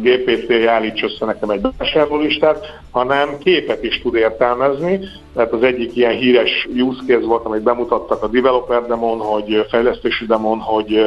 GPT, 0.00 0.66
állíts 0.66 1.02
össze 1.02 1.24
nekem 1.24 1.50
egy 1.50 1.60
vásárlólistát, 1.78 2.80
hanem 2.90 3.38
képet 3.38 3.84
is 3.84 4.00
tud 4.00 4.14
értelmezni. 4.14 5.00
Tehát 5.34 5.52
az 5.52 5.62
egyik 5.62 5.96
ilyen 5.96 6.16
híres 6.16 6.68
use 6.76 7.00
case 7.06 7.26
volt, 7.26 7.44
amit 7.44 7.62
bemutattak 7.62 8.22
a 8.22 8.28
developer 8.28 8.86
demon, 8.86 9.18
hogy 9.18 9.66
fejlesztési 9.70 10.26
demon, 10.26 10.58
hogy 10.58 11.02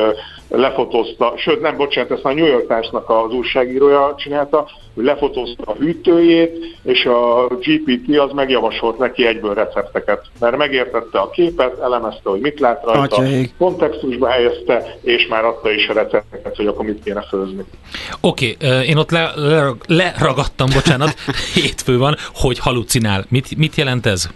lefotózta, 0.49 1.33
sőt 1.37 1.61
nem, 1.61 1.77
bocsánat, 1.77 2.11
ezt 2.11 2.25
a 2.25 2.33
New 2.33 2.45
York 2.45 2.67
Times-nak 2.67 3.09
az 3.09 3.33
újságírója 3.33 4.13
csinálta, 4.17 4.67
hogy 4.95 5.03
lefotózta 5.03 5.63
a 5.65 5.75
hűtőjét, 5.75 6.77
és 6.83 7.05
a 7.05 7.47
GPT 7.47 8.17
az 8.17 8.31
megjavasolt 8.31 8.97
neki 8.97 9.25
egyből 9.25 9.53
recepteket, 9.53 10.25
mert 10.39 10.57
megértette 10.57 11.19
a 11.19 11.29
képet, 11.29 11.79
elemezte, 11.79 12.29
hogy 12.29 12.39
mit 12.39 12.59
lát 12.59 12.83
rajta, 12.83 13.15
Atyaik. 13.15 13.53
kontextusba 13.57 14.27
helyezte, 14.27 14.95
és 15.01 15.27
már 15.27 15.45
adta 15.45 15.71
is 15.71 15.87
a 15.87 15.93
recepteket, 15.93 16.55
hogy 16.55 16.67
akkor 16.67 16.85
mit 16.85 17.03
kéne 17.03 17.21
főzni. 17.21 17.65
Oké, 18.21 18.57
okay, 18.61 18.87
én 18.87 18.97
ott 18.97 19.11
le, 19.11 19.31
le, 19.35 19.73
leragadtam, 19.87 20.69
bocsánat, 20.73 21.15
hétfő 21.53 21.97
van, 21.97 22.17
hogy 22.33 22.59
halucinál. 22.59 23.25
Mit, 23.29 23.57
mit 23.57 23.75
jelent 23.75 24.05
ez? 24.05 24.29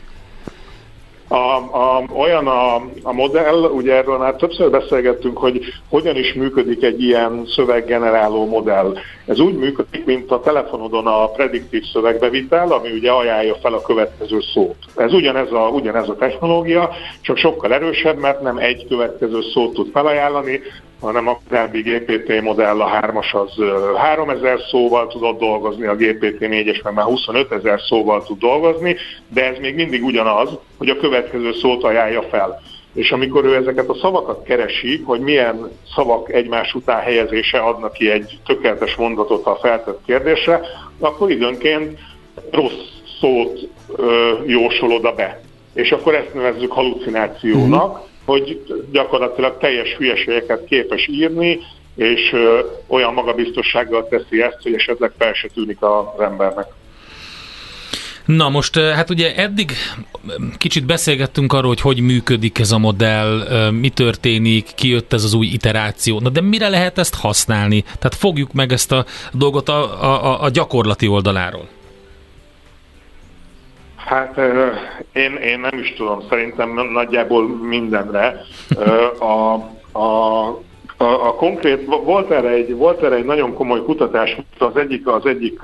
A, 1.27 1.55
a, 1.55 2.03
olyan 2.17 2.47
a, 2.47 2.75
a 3.03 3.13
modell, 3.13 3.55
ugye 3.55 3.93
erről 3.93 4.17
már 4.17 4.33
többször 4.33 4.69
beszélgettünk, 4.69 5.37
hogy 5.37 5.61
hogyan 5.89 6.15
is 6.15 6.33
működik 6.33 6.83
egy 6.83 7.03
ilyen 7.03 7.45
szöveggeneráló 7.55 8.45
modell. 8.45 8.97
Ez 9.25 9.39
úgy 9.39 9.55
működik, 9.55 10.05
mint 10.05 10.31
a 10.31 10.39
telefonodon 10.39 11.07
a 11.07 11.27
prediktív 11.27 11.83
szövegbevitel, 11.93 12.71
ami 12.71 12.91
ugye 12.91 13.11
ajánlja 13.11 13.55
fel 13.55 13.73
a 13.73 13.81
következő 13.81 14.39
szót. 14.53 14.75
Ez 14.95 15.13
ugyanez 15.13 15.51
a, 15.51 15.67
ugyanez 15.67 16.09
a 16.09 16.15
technológia, 16.15 16.89
csak 17.21 17.37
sokkal 17.37 17.73
erősebb, 17.73 18.17
mert 18.17 18.41
nem 18.41 18.57
egy 18.57 18.85
következő 18.89 19.41
szót 19.53 19.73
tud 19.73 19.89
felajánlani, 19.93 20.61
hanem 20.99 21.27
a 21.27 21.39
korábbi 21.49 21.81
GPT 21.81 22.41
modell 22.41 22.81
a 22.81 22.99
3-as 22.99 23.33
az 23.33 23.51
3000 23.97 24.59
szóval 24.71 25.07
tudott 25.07 25.39
dolgozni, 25.39 25.85
a 25.85 25.95
GPT 25.95 26.37
4-es 26.39 26.83
meg 26.83 26.93
már 26.93 27.05
25 27.05 27.51
ezer 27.51 27.79
szóval 27.81 28.23
tud 28.23 28.39
dolgozni, 28.39 28.95
de 29.27 29.45
ez 29.45 29.57
még 29.59 29.75
mindig 29.75 30.03
ugyanaz, 30.03 30.49
hogy 30.77 30.89
a 30.89 30.97
következő 30.97 31.53
szót 31.53 31.83
ajánlja 31.83 32.21
fel. 32.21 32.61
És 32.93 33.11
amikor 33.11 33.45
ő 33.45 33.55
ezeket 33.55 33.89
a 33.89 33.95
szavakat 33.95 34.43
keresi, 34.43 35.01
hogy 35.05 35.19
milyen 35.19 35.71
szavak 35.95 36.33
egymás 36.33 36.73
után 36.73 37.01
helyezése 37.01 37.57
adnak 37.57 37.93
ki 37.93 38.11
egy 38.11 38.39
tökéletes 38.45 38.95
mondatot 38.95 39.45
a 39.45 39.57
feltett 39.61 39.99
kérdésre, 40.05 40.61
akkor 40.99 41.31
időnként 41.31 41.99
rossz 42.51 42.93
szót 43.19 43.69
ö, 43.95 44.33
jósol 44.45 44.91
oda 44.91 45.11
be. 45.11 45.41
És 45.73 45.91
akkor 45.91 46.15
ezt 46.15 46.33
nevezzük 46.33 46.71
halucinációnak, 46.71 47.97
mm-hmm 47.97 48.13
hogy 48.25 48.61
gyakorlatilag 48.91 49.57
teljes 49.57 49.95
hülyeségeket 49.97 50.65
képes 50.65 51.07
írni, 51.07 51.59
és 51.95 52.35
olyan 52.87 53.13
magabiztossággal 53.13 54.07
teszi 54.07 54.41
ezt, 54.41 54.57
hogy 54.61 54.73
esetleg 54.73 55.11
fel 55.17 55.33
se 55.33 55.47
tűnik 55.53 55.81
az 55.81 56.19
embernek. 56.19 56.67
Na 58.25 58.49
most, 58.49 58.79
hát 58.79 59.09
ugye 59.09 59.35
eddig 59.35 59.71
kicsit 60.57 60.85
beszélgettünk 60.85 61.53
arról, 61.53 61.67
hogy 61.67 61.81
hogy 61.81 61.99
működik 61.99 62.59
ez 62.59 62.71
a 62.71 62.77
modell, 62.77 63.69
mi 63.71 63.89
történik, 63.89 64.71
kijött 64.75 65.13
ez 65.13 65.23
az 65.23 65.33
új 65.33 65.45
iteráció. 65.45 66.19
Na 66.19 66.29
de 66.29 66.41
mire 66.41 66.69
lehet 66.69 66.97
ezt 66.97 67.15
használni? 67.15 67.81
Tehát 67.81 68.15
fogjuk 68.15 68.53
meg 68.53 68.71
ezt 68.71 68.91
a 68.91 69.05
dolgot 69.31 69.69
a, 69.69 70.03
a, 70.03 70.43
a 70.43 70.49
gyakorlati 70.49 71.07
oldaláról. 71.07 71.67
Hát 74.05 74.37
én, 75.13 75.35
én 75.35 75.59
nem 75.59 75.79
is 75.79 75.93
tudom, 75.93 76.21
szerintem 76.29 76.89
nagyjából 76.91 77.47
mindenre. 77.47 78.41
A, 79.19 79.25
a, 79.97 80.43
a, 80.97 81.05
a 81.05 81.35
konkrét, 81.35 81.85
volt 82.03 82.31
erre, 82.31 82.49
egy, 82.49 82.75
volt 82.75 83.03
erre 83.03 83.15
egy 83.15 83.25
nagyon 83.25 83.53
komoly 83.53 83.83
kutatás, 83.83 84.37
az 84.59 84.75
egyik, 84.77 85.07
az 85.07 85.25
egyik 85.25 85.59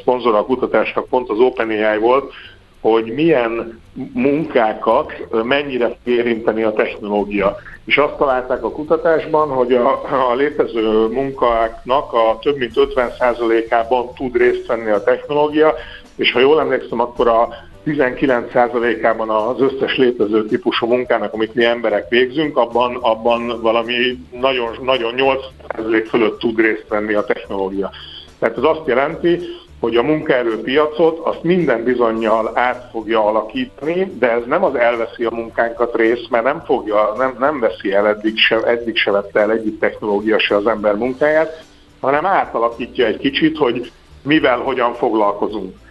szponzora 0.00 0.38
a 0.38 0.44
kutatásnak 0.44 1.08
pont 1.08 1.30
az 1.30 1.38
OpenAI 1.38 1.98
volt, 1.98 2.32
hogy 2.80 3.12
milyen 3.14 3.80
munkákat 4.12 5.12
mennyire 5.42 5.96
érinteni 6.04 6.62
a 6.62 6.72
technológia. 6.72 7.56
És 7.84 7.98
azt 7.98 8.16
találták 8.16 8.64
a 8.64 8.70
kutatásban, 8.70 9.48
hogy 9.48 9.72
a, 9.72 9.90
a 10.30 10.34
létező 10.34 11.06
munkáknak 11.06 12.12
a 12.12 12.38
több 12.40 12.56
mint 12.56 12.72
50%-ában 12.74 14.14
tud 14.14 14.36
részt 14.36 14.66
venni 14.66 14.90
a 14.90 15.02
technológia, 15.02 15.74
és 16.16 16.32
ha 16.32 16.40
jól 16.40 16.60
emlékszem, 16.60 17.00
akkor 17.00 17.28
a 17.28 17.48
19%-ában 17.86 19.30
az 19.30 19.60
összes 19.60 19.96
létező 19.96 20.46
típusú 20.46 20.86
munkának, 20.86 21.32
amit 21.32 21.54
mi 21.54 21.64
emberek 21.64 22.08
végzünk, 22.08 22.56
abban, 22.56 22.96
abban 23.00 23.60
valami 23.60 24.18
nagyon, 24.40 24.76
nagyon 24.82 25.14
8% 25.16 26.06
fölött 26.08 26.38
tud 26.38 26.60
részt 26.60 26.86
venni 26.88 27.14
a 27.14 27.24
technológia. 27.24 27.90
Tehát 28.38 28.56
ez 28.56 28.62
azt 28.62 28.86
jelenti, 28.86 29.38
hogy 29.80 29.96
a 29.96 30.02
munkaerőpiacot 30.02 31.18
azt 31.18 31.42
minden 31.42 31.84
bizonyal 31.84 32.50
át 32.54 32.88
fogja 32.90 33.26
alakítani, 33.26 34.12
de 34.18 34.30
ez 34.30 34.42
nem 34.46 34.64
az 34.64 34.74
elveszi 34.74 35.24
a 35.24 35.34
munkánkat 35.34 35.96
rész, 35.96 36.28
mert 36.30 36.44
nem, 36.44 36.62
fogja, 36.66 37.12
nem, 37.16 37.36
nem 37.38 37.60
veszi 37.60 37.92
el, 37.92 38.08
eddig 38.08 38.38
se, 38.38 38.62
eddig 38.62 38.96
se 38.96 39.10
vette 39.10 39.40
el 39.40 39.50
egyik 39.50 39.78
technológia 39.78 40.38
se 40.38 40.56
az 40.56 40.66
ember 40.66 40.96
munkáját, 40.96 41.64
hanem 42.00 42.26
átalakítja 42.26 43.06
egy 43.06 43.18
kicsit, 43.18 43.56
hogy 43.56 43.92
mivel, 44.22 44.58
hogyan 44.58 44.94
foglalkozunk 44.94 45.82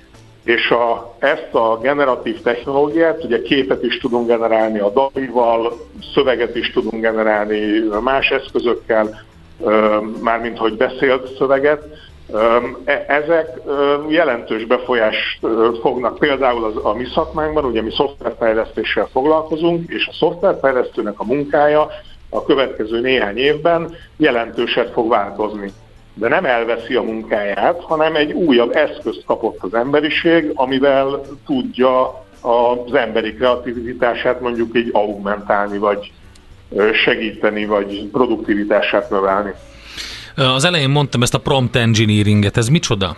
és 0.44 0.70
a, 0.70 1.16
ezt 1.20 1.54
a 1.54 1.80
generatív 1.82 2.42
technológiát, 2.42 3.24
ugye 3.24 3.42
képet 3.42 3.84
is 3.84 3.98
tudunk 3.98 4.28
generálni 4.28 4.80
a 4.80 4.90
DALI-val, 4.90 5.74
szöveget 6.14 6.56
is 6.56 6.72
tudunk 6.72 7.02
generálni 7.02 7.84
más 8.02 8.30
eszközökkel, 8.30 9.22
mármint 10.22 10.58
hogy 10.58 10.78
beszélt 10.78 11.36
szöveget, 11.38 11.84
e, 12.86 13.06
ezek 13.08 13.62
jelentős 14.10 14.66
befolyást 14.66 15.40
fognak 15.82 16.18
például 16.18 16.64
az, 16.64 16.86
a 16.86 16.94
mi 16.94 17.06
szakmánkban, 17.14 17.66
ugye 17.66 17.82
mi 17.82 17.92
szoftverfejlesztéssel 17.92 19.08
foglalkozunk, 19.12 19.92
és 19.92 20.08
a 20.08 20.14
szoftverfejlesztőnek 20.14 21.20
a 21.20 21.26
munkája 21.26 21.90
a 22.30 22.44
következő 22.44 23.00
néhány 23.00 23.38
évben 23.38 23.96
jelentőset 24.18 24.92
fog 24.92 25.10
változni 25.10 25.72
de 26.14 26.28
nem 26.28 26.46
elveszi 26.46 26.96
a 26.96 27.02
munkáját, 27.02 27.82
hanem 27.82 28.16
egy 28.16 28.32
újabb 28.32 28.76
eszközt 28.76 29.24
kapott 29.26 29.58
az 29.60 29.74
emberiség, 29.74 30.52
amivel 30.54 31.22
tudja 31.46 32.26
az 32.42 32.94
emberi 32.94 33.34
kreativitását 33.34 34.42
mondjuk 34.42 34.78
így 34.78 34.90
augmentálni, 34.94 35.78
vagy 35.78 36.12
segíteni, 37.06 37.66
vagy 37.66 38.10
produktivitását 38.12 39.10
növelni. 39.10 39.52
Az 40.36 40.64
elején 40.64 40.90
mondtam 40.90 41.22
ezt 41.22 41.34
a 41.34 41.40
prompt 41.40 41.76
engineeringet, 41.76 42.58
ez 42.58 42.68
micsoda? 42.68 43.16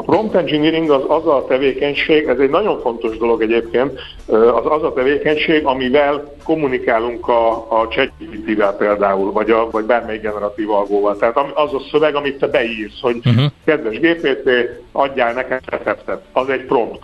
A 0.00 0.02
prompt 0.02 0.34
engineering 0.34 0.90
az 0.90 1.02
az 1.08 1.26
a 1.26 1.44
tevékenység, 1.48 2.28
ez 2.28 2.38
egy 2.38 2.50
nagyon 2.50 2.80
fontos 2.80 3.16
dolog 3.16 3.42
egyébként, 3.42 4.00
az 4.26 4.64
az 4.64 4.82
a 4.82 4.92
tevékenység, 4.92 5.64
amivel 5.64 6.34
kommunikálunk 6.44 7.28
a, 7.28 7.50
a 7.80 7.88
ChatGPT-vel 7.88 8.76
például, 8.76 9.32
vagy, 9.32 9.50
a, 9.50 9.70
vagy 9.70 9.84
bármelyik 9.84 10.22
generatív 10.22 10.70
algóval. 10.70 11.16
Tehát 11.16 11.36
az 11.54 11.74
a 11.74 11.80
szöveg, 11.90 12.14
amit 12.14 12.38
te 12.38 12.46
beírsz, 12.46 13.00
hogy 13.00 13.16
uh-huh. 13.24 13.44
kedves 13.64 13.98
GPT, 14.00 14.48
adjál 14.92 15.32
nekem 15.32 15.58
receptet. 15.66 16.22
Az 16.32 16.48
egy 16.48 16.64
prompt. 16.64 17.02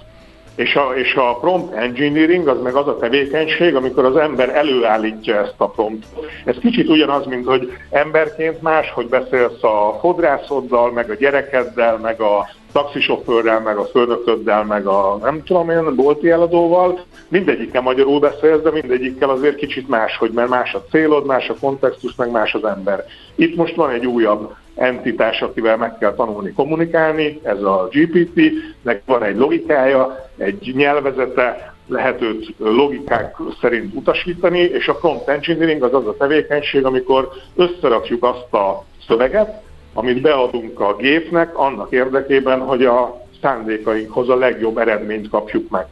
És 0.54 0.74
a, 0.76 0.92
és 0.94 1.14
a 1.14 1.38
prompt 1.40 1.74
engineering 1.74 2.48
az 2.48 2.62
meg 2.62 2.74
az 2.74 2.88
a 2.88 2.98
tevékenység, 2.98 3.74
amikor 3.74 4.04
az 4.04 4.16
ember 4.16 4.48
előállítja 4.48 5.40
ezt 5.40 5.54
a 5.56 5.68
promptot. 5.68 6.26
Ez 6.44 6.56
kicsit 6.60 6.88
ugyanaz, 6.88 7.26
mint 7.26 7.46
hogy 7.46 7.72
emberként 7.90 8.62
más, 8.62 8.90
hogy 8.90 9.08
beszélsz 9.08 9.62
a 9.62 9.98
fodrászoddal, 10.00 10.92
meg 10.92 11.10
a 11.10 11.14
gyerekeddel, 11.14 11.98
meg 12.02 12.20
a 12.20 12.48
taxisofőrrel, 12.76 13.60
meg 13.60 13.76
a 13.76 13.84
főnököddel, 13.84 14.64
meg 14.64 14.86
a 14.86 15.18
nem 15.22 15.42
tudom 15.42 15.70
én, 15.70 15.94
bolti 15.94 16.30
eladóval, 16.30 17.00
mindegyikkel 17.28 17.80
magyarul 17.80 18.20
beszélsz, 18.20 18.62
de 18.62 18.70
mindegyikkel 18.70 19.30
azért 19.30 19.56
kicsit 19.56 19.88
hogy 20.18 20.30
mert 20.30 20.48
más 20.48 20.74
a 20.74 20.84
célod, 20.90 21.26
más 21.26 21.48
a 21.48 21.54
kontextus, 21.60 22.14
meg 22.16 22.30
más 22.30 22.54
az 22.54 22.64
ember. 22.64 23.04
Itt 23.34 23.56
most 23.56 23.74
van 23.74 23.90
egy 23.90 24.06
újabb 24.06 24.54
entitás, 24.74 25.42
akivel 25.42 25.76
meg 25.76 25.98
kell 25.98 26.14
tanulni 26.14 26.52
kommunikálni, 26.52 27.40
ez 27.42 27.62
a 27.62 27.88
GPT, 27.90 28.40
nek 28.82 29.02
van 29.06 29.22
egy 29.22 29.36
logikája, 29.36 30.28
egy 30.36 30.72
nyelvezete, 30.74 31.74
lehet 31.88 32.22
őt 32.22 32.54
logikák 32.58 33.36
szerint 33.60 33.94
utasítani, 33.94 34.58
és 34.58 34.88
a 34.88 34.94
prompt 34.94 35.28
engineering 35.28 35.82
az 35.82 35.94
az 35.94 36.06
a 36.06 36.16
tevékenység, 36.16 36.84
amikor 36.84 37.28
összerakjuk 37.56 38.24
azt 38.24 38.52
a 38.52 38.84
szöveget, 39.06 39.64
amit 39.96 40.20
beadunk 40.20 40.80
a 40.80 40.96
gépnek 40.96 41.58
annak 41.58 41.92
érdekében, 41.92 42.60
hogy 42.60 42.84
a 42.84 43.26
szándékainkhoz 43.42 44.28
a 44.28 44.36
legjobb 44.36 44.78
eredményt 44.78 45.28
kapjuk 45.28 45.70
meg. 45.70 45.86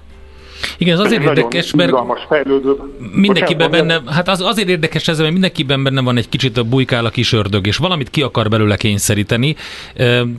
Igen, 0.79 0.95
ez 0.95 1.01
azért 1.01 1.23
Ez 1.23 1.29
érdekes, 1.29 1.75
mert 1.75 1.93
fejlődő. 2.29 2.77
mindenkiben 3.14 3.71
benne, 3.71 4.03
hát 4.07 4.29
az 4.29 4.40
azért 4.40 4.69
érdekes 4.69 5.09
ez, 5.09 5.19
mert 5.19 5.33
mindenkiben 5.33 5.83
benne 5.83 6.03
van 6.03 6.17
egy 6.17 6.29
kicsit 6.29 6.57
a 6.57 6.64
bujkál 6.64 7.05
a 7.05 7.11
kis 7.11 7.33
ördög, 7.33 7.67
és 7.67 7.77
valamit 7.77 8.11
ki 8.11 8.23
akar 8.23 8.49
belőle 8.49 8.77
kényszeríteni. 8.77 9.57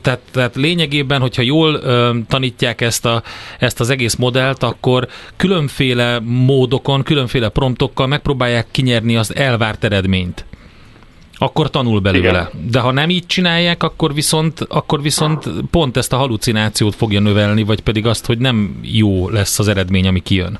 Tehát, 0.01 0.19
tehát 0.31 0.55
lényegében, 0.55 1.21
hogyha 1.21 1.41
jól 1.41 1.81
tanítják 2.27 2.81
ezt, 2.81 3.05
a, 3.05 3.21
ezt 3.59 3.79
az 3.79 3.89
egész 3.89 4.15
modellt, 4.15 4.63
akkor 4.63 5.07
különféle 5.37 6.19
módokon, 6.23 7.03
különféle 7.03 7.49
promptokkal 7.49 8.07
megpróbálják 8.07 8.67
kinyerni 8.71 9.15
az 9.15 9.35
elvárt 9.35 9.83
eredményt 9.83 10.45
akkor 11.37 11.69
tanul 11.69 11.99
belőle. 11.99 12.49
Igen. 12.51 12.69
De 12.71 12.79
ha 12.79 12.91
nem 12.91 13.09
így 13.09 13.25
csinálják, 13.25 13.83
akkor 13.83 14.13
viszont, 14.13 14.59
akkor 14.59 15.01
viszont 15.01 15.49
pont 15.71 15.97
ezt 15.97 16.13
a 16.13 16.17
halucinációt 16.17 16.95
fogja 16.95 17.19
növelni, 17.19 17.63
vagy 17.63 17.79
pedig 17.79 18.05
azt, 18.05 18.25
hogy 18.25 18.37
nem 18.37 18.79
jó 18.81 19.29
lesz 19.29 19.59
az 19.59 19.67
eredmény, 19.67 20.07
ami 20.07 20.19
kijön. 20.19 20.59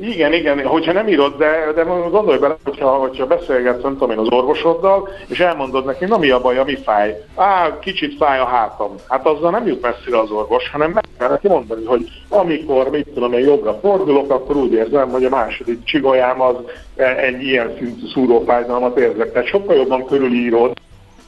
Igen, 0.00 0.32
igen, 0.32 0.66
hogyha 0.66 0.92
nem 0.92 1.08
írod, 1.08 1.36
de, 1.36 1.72
de 1.74 1.82
gondolj 2.10 2.38
bele, 2.38 2.56
hogyha, 2.64 2.88
hogyha 2.88 3.26
beszélgetsz, 3.26 3.82
nem 3.82 3.92
tudom 3.92 4.10
én, 4.10 4.18
az 4.18 4.30
orvosoddal, 4.30 5.08
és 5.26 5.40
elmondod 5.40 5.84
neki, 5.84 6.04
na 6.04 6.18
mi 6.18 6.30
a 6.30 6.40
baj, 6.40 6.62
mi 6.64 6.76
fáj? 6.76 7.16
Á, 7.34 7.78
kicsit 7.78 8.16
fáj 8.16 8.38
a 8.38 8.44
hátam. 8.44 8.94
Hát 9.08 9.26
azzal 9.26 9.50
nem 9.50 9.66
jut 9.66 9.82
messzire 9.82 10.18
az 10.18 10.30
orvos, 10.30 10.70
hanem 10.70 10.90
meg 10.90 11.04
kell 11.18 11.28
neki 11.28 11.48
mondani, 11.48 11.84
hogy 11.84 12.08
amikor, 12.28 12.90
mit 12.90 13.08
tudom 13.08 13.32
én, 13.32 13.44
jobbra 13.44 13.78
fordulok, 13.82 14.30
akkor 14.30 14.56
úgy 14.56 14.72
érzem, 14.72 15.10
hogy 15.10 15.24
a 15.24 15.28
második 15.28 15.84
csigolyám 15.84 16.40
az 16.40 16.56
egy 17.16 17.42
ilyen 17.42 17.74
szintű 17.78 18.06
szúrófájdalmat 18.12 18.98
érzek. 18.98 19.32
Tehát 19.32 19.48
sokkal 19.48 19.76
jobban 19.76 20.06
körülírod, 20.06 20.72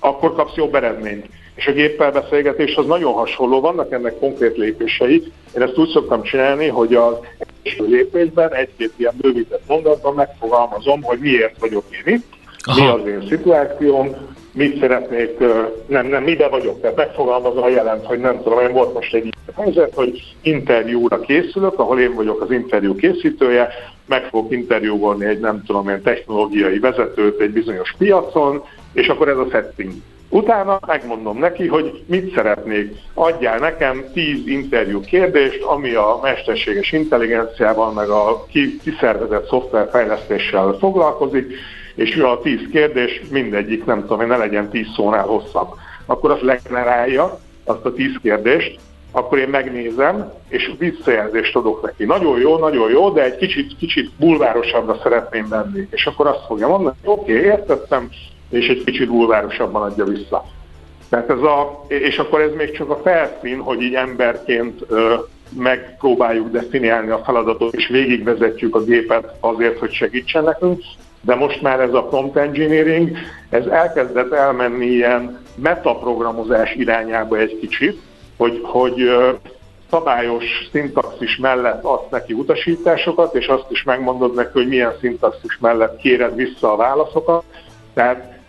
akkor 0.01 0.35
kapsz 0.35 0.55
jobb 0.55 0.75
eredményt. 0.75 1.27
És 1.55 1.67
a 1.67 1.73
géppel 1.73 2.11
beszélgetés 2.13 2.75
az 2.75 2.87
nagyon 2.87 3.13
hasonló, 3.13 3.61
vannak 3.61 3.93
ennek 3.93 4.19
konkrét 4.19 4.57
lépései. 4.57 5.33
Én 5.57 5.63
ezt 5.63 5.79
úgy 5.79 5.89
szoktam 5.89 6.23
csinálni, 6.23 6.67
hogy 6.67 6.95
az 6.95 7.15
első 7.63 7.85
lépésben 7.87 8.55
egy-két 8.55 8.93
ilyen 8.97 9.15
bővített 9.21 9.63
mondatban 9.67 10.15
megfogalmazom, 10.15 11.03
hogy 11.03 11.19
miért 11.19 11.59
vagyok 11.59 11.85
én 11.91 12.15
itt, 12.15 12.27
Aha. 12.65 12.97
mi 12.97 13.03
az 13.03 13.09
én 13.09 13.29
szituációm, 13.29 14.17
mit 14.53 14.81
szeretnék, 14.81 15.39
nem, 15.87 16.07
nem, 16.07 16.23
mibe 16.23 16.49
vagyok, 16.49 16.81
tehát 16.81 16.97
megfogalmazom 16.97 17.63
a 17.63 17.69
jelent, 17.69 18.07
hogy 18.07 18.19
nem 18.19 18.43
tudom, 18.43 18.61
én 18.61 18.73
volt 18.73 18.95
most 18.95 19.15
egy 19.15 19.35
helyzet, 19.57 19.95
hogy 19.95 20.35
interjúra 20.43 21.21
készülök, 21.21 21.79
ahol 21.79 22.01
én 22.01 22.15
vagyok 22.15 22.41
az 22.41 22.51
interjú 22.51 22.95
készítője, 22.95 23.69
meg 24.07 24.25
fogok 24.25 24.53
interjúvolni 24.53 25.25
egy 25.25 25.41
nem 25.41 25.63
tudom, 25.67 25.89
én 25.89 26.03
technológiai 26.03 26.79
vezetőt 26.79 27.41
egy 27.41 27.51
bizonyos 27.51 27.95
piacon, 27.99 28.63
és 28.93 29.09
akkor 29.09 29.29
ez 29.29 29.37
a 29.37 29.47
setting. 29.51 29.93
Utána 30.35 30.79
megmondom 30.87 31.39
neki, 31.39 31.67
hogy 31.67 32.03
mit 32.07 32.35
szeretnék. 32.35 32.97
Adjál 33.15 33.59
nekem 33.59 34.05
10 34.13 34.47
interjú 34.47 35.01
kérdést, 35.01 35.63
ami 35.63 35.95
a 35.95 36.19
mesterséges 36.23 36.93
intelligenciával, 36.93 37.93
meg 37.93 38.09
a 38.09 38.47
kiszervezett 38.83 39.49
szoftverfejlesztéssel 39.49 40.77
foglalkozik, 40.79 41.55
és 41.95 42.17
a 42.17 42.41
10 42.43 42.59
kérdés 42.71 43.23
mindegyik, 43.31 43.85
nem 43.85 44.01
tudom, 44.01 44.27
ne 44.27 44.37
legyen 44.37 44.69
10 44.69 44.87
szónál 44.97 45.27
hosszabb. 45.27 45.69
Akkor 46.07 46.31
azt 46.31 46.43
legenerálja, 46.43 47.39
azt 47.65 47.85
a 47.85 47.93
10 47.93 48.17
kérdést, 48.23 48.79
akkor 49.11 49.39
én 49.39 49.49
megnézem, 49.49 50.33
és 50.49 50.73
visszajelzést 50.79 51.57
adok 51.57 51.83
neki. 51.83 52.05
Nagyon 52.05 52.41
jó, 52.41 52.59
nagyon 52.59 52.91
jó, 52.91 53.11
de 53.11 53.25
egy 53.25 53.37
kicsit, 53.37 53.77
kicsit 53.77 54.11
bulvárosabbra 54.19 54.99
szeretném 55.03 55.49
venni. 55.49 55.89
És 55.91 56.07
akkor 56.07 56.27
azt 56.27 56.47
fogja 56.47 56.69
mondani, 56.69 56.97
oké, 57.05 57.33
okay, 57.33 57.45
értettem, 57.45 58.09
és 58.53 58.69
egy 58.69 58.85
kicsit 58.85 59.09
bulvárosabban 59.09 59.83
adja 59.83 60.05
vissza. 60.05 60.45
Tehát 61.09 61.31
ez 61.31 61.39
a, 61.39 61.85
és 61.89 62.19
akkor 62.19 62.41
ez 62.41 62.53
még 62.57 62.71
csak 62.71 62.91
a 62.91 63.01
felszín, 63.05 63.61
hogy 63.61 63.83
így 63.83 63.95
emberként 63.95 64.81
ö, 64.89 65.15
megpróbáljuk 65.57 66.51
definiálni 66.51 67.11
a 67.11 67.23
feladatot, 67.25 67.75
és 67.75 67.89
végigvezetjük 67.89 68.77
a 68.77 68.85
gépet 68.85 69.37
azért, 69.41 69.79
hogy 69.79 69.93
segítsen 69.93 70.45
nekünk, 70.45 70.83
de 71.21 71.35
most 71.35 71.63
már 71.63 71.81
ez 71.81 71.95
a 71.95 72.03
prompt 72.03 72.37
engineering, 72.37 73.17
ez 73.49 73.67
elkezdett 73.67 74.33
elmenni 74.33 74.87
ilyen 74.87 75.41
metaprogramozás 75.55 76.75
irányába 76.75 77.37
egy 77.37 77.59
kicsit, 77.61 78.01
hogy, 78.37 78.61
hogy 78.63 79.11
szabályos 79.91 80.45
szintaxis 80.71 81.37
mellett 81.37 81.85
adsz 81.85 82.11
neki 82.11 82.33
utasításokat, 82.33 83.35
és 83.35 83.47
azt 83.47 83.71
is 83.71 83.83
megmondod 83.83 84.35
neki, 84.35 84.51
hogy 84.53 84.69
milyen 84.69 84.95
szintaxis 85.01 85.59
mellett 85.61 85.97
kéred 85.97 86.35
vissza 86.35 86.73
a 86.73 86.77
válaszokat. 86.77 87.45
Tehát 87.95 88.41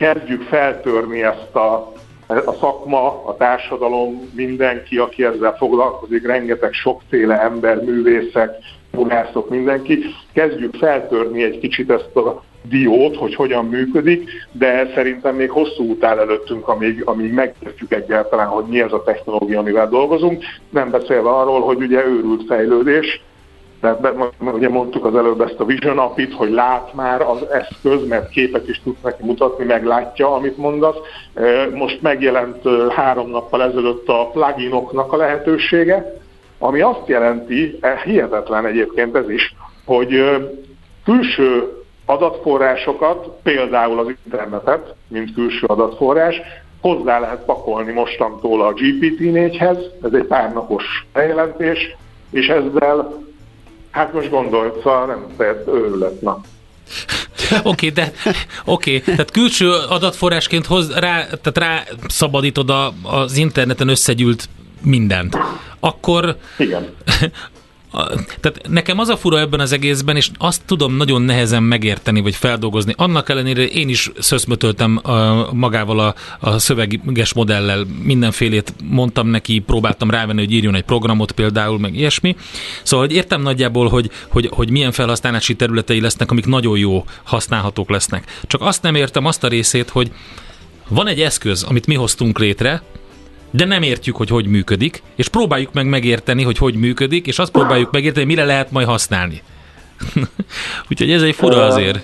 kezdjük 0.00 0.42
feltörni 0.42 1.22
ezt 1.22 1.54
a, 1.54 1.92
a 2.26 2.52
szakma, 2.60 3.24
a 3.24 3.36
társadalom, 3.36 4.30
mindenki, 4.34 4.96
aki 4.96 5.24
ezzel 5.24 5.56
foglalkozik, 5.56 6.26
rengeteg 6.26 6.72
sokféle 6.72 7.40
ember, 7.40 7.84
művészek, 7.84 8.50
jogászok, 8.92 9.50
mindenki, 9.50 10.04
kezdjük 10.32 10.74
feltörni 10.74 11.42
egy 11.42 11.58
kicsit 11.58 11.90
ezt 11.90 12.16
a 12.16 12.42
diót, 12.62 13.16
hogy 13.16 13.34
hogyan 13.34 13.64
működik, 13.64 14.30
de 14.52 14.90
szerintem 14.94 15.34
még 15.34 15.50
hosszú 15.50 15.84
út 15.84 16.04
áll 16.04 16.18
előttünk, 16.18 16.68
amíg, 16.68 17.02
amíg 17.04 17.32
megértjük 17.32 17.92
egyáltalán, 17.92 18.46
hogy 18.46 18.64
mi 18.64 18.80
ez 18.80 18.92
a 18.92 19.02
technológia, 19.02 19.58
amivel 19.58 19.88
dolgozunk. 19.88 20.44
Nem 20.70 20.90
beszélve 20.90 21.30
arról, 21.30 21.60
hogy 21.60 21.82
ugye 21.82 22.06
őrült 22.06 22.46
fejlődés, 22.46 23.22
tehát 23.80 24.16
ugye 24.40 24.68
mondtuk 24.68 25.04
az 25.04 25.16
előbb 25.16 25.40
ezt 25.40 25.60
a 25.60 25.64
Vision 25.64 25.98
Apit, 25.98 26.34
hogy 26.34 26.50
lát 26.50 26.94
már 26.94 27.20
az 27.20 27.46
eszköz, 27.50 28.06
mert 28.08 28.30
képet 28.30 28.68
is 28.68 28.80
tudsz 28.84 29.02
neki 29.02 29.24
mutatni, 29.24 29.64
meg 29.64 29.84
látja, 29.84 30.34
amit 30.34 30.56
mondasz. 30.56 30.96
Most 31.74 32.02
megjelent 32.02 32.68
három 32.90 33.30
nappal 33.30 33.62
ezelőtt 33.62 34.08
a 34.08 34.30
pluginoknak 34.32 35.12
a 35.12 35.16
lehetősége, 35.16 36.20
ami 36.58 36.80
azt 36.80 37.06
jelenti, 37.06 37.78
e, 37.80 38.00
hihetetlen 38.04 38.66
egyébként 38.66 39.16
ez 39.16 39.30
is, 39.30 39.54
hogy 39.84 40.24
külső 41.04 41.72
adatforrásokat, 42.06 43.28
például 43.42 43.98
az 43.98 44.14
internetet, 44.24 44.94
mint 45.08 45.34
külső 45.34 45.66
adatforrás, 45.66 46.40
hozzá 46.80 47.18
lehet 47.18 47.44
pakolni 47.44 47.92
mostantól 47.92 48.62
a 48.62 48.72
GPT-4-hez, 48.72 49.78
ez 50.02 50.12
egy 50.12 50.26
párnapos 50.26 51.06
bejelentés, 51.12 51.96
és 52.30 52.48
ezzel, 52.48 53.28
hát 53.90 54.12
most 54.12 54.30
gondolj, 54.30 54.70
szóval 54.82 55.06
nem 55.06 55.26
tehet 55.36 55.66
őrület, 55.66 56.20
na. 56.20 56.40
Oké, 57.50 57.68
okay, 57.68 57.90
de 57.90 58.12
oké, 58.64 58.96
okay, 58.96 59.00
tehát 59.00 59.30
külső 59.30 59.72
adatforrásként 59.72 60.66
hoz, 60.66 60.92
rá, 60.94 61.24
tehát 61.24 61.58
rá 61.58 61.82
szabadítod 62.08 62.70
a, 62.70 62.92
az 63.02 63.36
interneten 63.36 63.88
összegyűlt 63.88 64.48
mindent. 64.82 65.38
Akkor 65.80 66.36
Igen. 66.58 66.88
tehát 68.40 68.60
nekem 68.68 68.98
az 68.98 69.08
a 69.08 69.16
fura 69.16 69.38
ebben 69.38 69.60
az 69.60 69.72
egészben, 69.72 70.16
és 70.16 70.30
azt 70.38 70.62
tudom 70.66 70.96
nagyon 70.96 71.22
nehezen 71.22 71.62
megérteni, 71.62 72.20
vagy 72.20 72.34
feldolgozni. 72.34 72.94
Annak 72.96 73.28
ellenére 73.28 73.66
én 73.66 73.88
is 73.88 74.10
szöszmötöltem 74.18 75.00
magával 75.52 75.98
a, 75.98 76.14
a 76.40 76.58
szöveges 76.58 77.34
modellel, 77.34 77.86
mindenfélét 78.02 78.74
mondtam 78.84 79.26
neki, 79.26 79.58
próbáltam 79.58 80.10
rávenni, 80.10 80.40
hogy 80.40 80.52
írjon 80.52 80.74
egy 80.74 80.82
programot 80.82 81.32
például, 81.32 81.78
meg 81.78 81.94
ilyesmi. 81.94 82.36
Szóval, 82.82 83.06
hogy 83.06 83.16
értem 83.16 83.42
nagyjából, 83.42 83.88
hogy, 83.88 84.10
hogy, 84.28 84.48
hogy 84.52 84.70
milyen 84.70 84.92
felhasználási 84.92 85.54
területei 85.56 86.00
lesznek, 86.00 86.30
amik 86.30 86.46
nagyon 86.46 86.78
jó 86.78 87.04
használhatók 87.22 87.90
lesznek. 87.90 88.40
Csak 88.46 88.60
azt 88.60 88.82
nem 88.82 88.94
értem 88.94 89.24
azt 89.24 89.44
a 89.44 89.48
részét, 89.48 89.88
hogy 89.88 90.12
van 90.88 91.06
egy 91.06 91.20
eszköz, 91.20 91.62
amit 91.62 91.86
mi 91.86 91.94
hoztunk 91.94 92.38
létre, 92.38 92.82
de 93.50 93.64
nem 93.64 93.82
értjük, 93.82 94.16
hogy 94.16 94.28
hogy 94.28 94.46
működik, 94.46 95.02
és 95.14 95.28
próbáljuk 95.28 95.72
meg 95.72 95.86
megérteni, 95.86 96.42
hogy 96.42 96.58
hogy 96.58 96.74
működik, 96.74 97.26
és 97.26 97.38
azt 97.38 97.50
próbáljuk 97.50 97.90
megérteni, 97.90 98.26
mire 98.26 98.44
lehet 98.44 98.70
majd 98.70 98.86
használni. 98.86 99.42
Úgyhogy 100.90 101.10
ez 101.10 101.22
egy 101.22 101.34
fura 101.34 101.64
azért. 101.64 102.00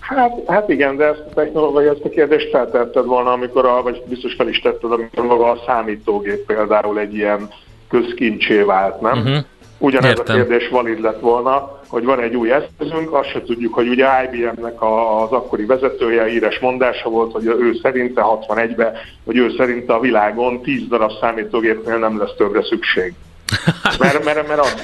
Hát, 0.00 0.32
hát 0.46 0.68
igen, 0.68 0.96
de 0.96 1.04
ezt 1.04 1.24
a 1.30 1.34
technológia, 1.34 1.90
ezt 1.90 2.04
a 2.04 2.08
kérdést 2.08 2.50
feltetted 2.50 3.04
volna, 3.04 3.32
amikor, 3.32 3.66
a, 3.66 3.82
vagy 3.82 4.02
biztos 4.08 4.34
fel 4.34 4.48
is 4.48 4.60
tetted, 4.60 4.92
amikor 4.92 5.24
maga 5.24 5.50
a 5.50 5.62
számítógép 5.66 6.46
például 6.46 6.98
egy 6.98 7.14
ilyen 7.14 7.48
közkincsé 7.88 8.62
vált, 8.62 9.00
nem? 9.00 9.18
Uh-huh. 9.18 9.36
Ugyanez 9.78 10.08
Értem. 10.08 10.34
a 10.34 10.38
kérdés 10.38 10.68
valid 10.68 11.00
lett 11.00 11.20
volna, 11.20 11.80
hogy 11.94 12.04
van 12.04 12.20
egy 12.20 12.34
új 12.34 12.52
eszközünk, 12.52 13.14
azt 13.14 13.28
se 13.28 13.42
tudjuk, 13.42 13.74
hogy 13.74 13.88
ugye 13.88 14.06
IBM-nek 14.32 14.82
az 14.82 15.30
akkori 15.30 15.64
vezetője 15.64 16.24
híres 16.24 16.58
mondása 16.58 17.08
volt, 17.08 17.32
hogy 17.32 17.46
ő 17.46 17.74
szerinte 17.82 18.22
61-ben, 18.24 18.92
hogy 19.24 19.36
ő 19.36 19.54
szerinte 19.56 19.92
a 19.92 20.00
világon 20.00 20.62
10 20.62 20.88
darab 20.88 21.10
számítógépnél 21.20 21.98
nem 21.98 22.18
lesz 22.18 22.34
többre 22.36 22.62
szükség. 22.64 23.14
Mert, 23.98 24.24
mert, 24.24 24.48
mert 24.48 24.60
az, 24.60 24.74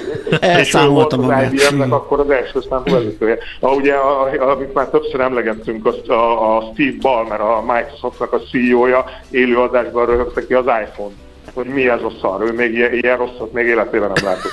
és 0.58 0.74
ő 0.74 0.86
volt 0.86 1.12
az 1.12 1.52
IBM-nek 1.52 1.92
akkor 1.92 2.20
az 2.20 2.30
első 2.30 2.60
számú 2.68 2.84
vezetője. 2.84 3.38
A, 3.60 3.68
ugye, 3.68 3.94
a, 3.94 4.22
a, 4.22 4.50
amit 4.50 4.74
már 4.74 4.86
többször 4.86 5.20
emlegettünk, 5.20 5.86
az, 5.86 6.08
a, 6.08 6.56
a 6.56 6.70
Steve 6.72 6.96
Ballmer, 7.00 7.40
a 7.40 7.62
Microsoftnak 7.66 8.32
a 8.32 8.40
CEO-ja 8.40 9.04
élőadásban 9.30 10.06
röhögte 10.06 10.46
ki 10.46 10.54
az 10.54 10.66
iPhone 10.66 11.14
hogy 11.54 11.66
mi 11.66 11.88
ez 11.88 12.02
a 12.02 12.12
szar, 12.20 12.42
ő 12.42 12.52
még 12.52 12.74
ilyen, 12.74 12.92
ilyen 12.92 13.16
rosszat 13.16 13.52
még 13.52 13.66
életében 13.66 14.12
nem 14.14 14.24
látott. 14.24 14.52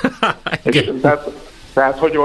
és, 0.76 0.92
tehát, 1.02 1.30
tehát, 1.78 1.98
hogy, 1.98 2.16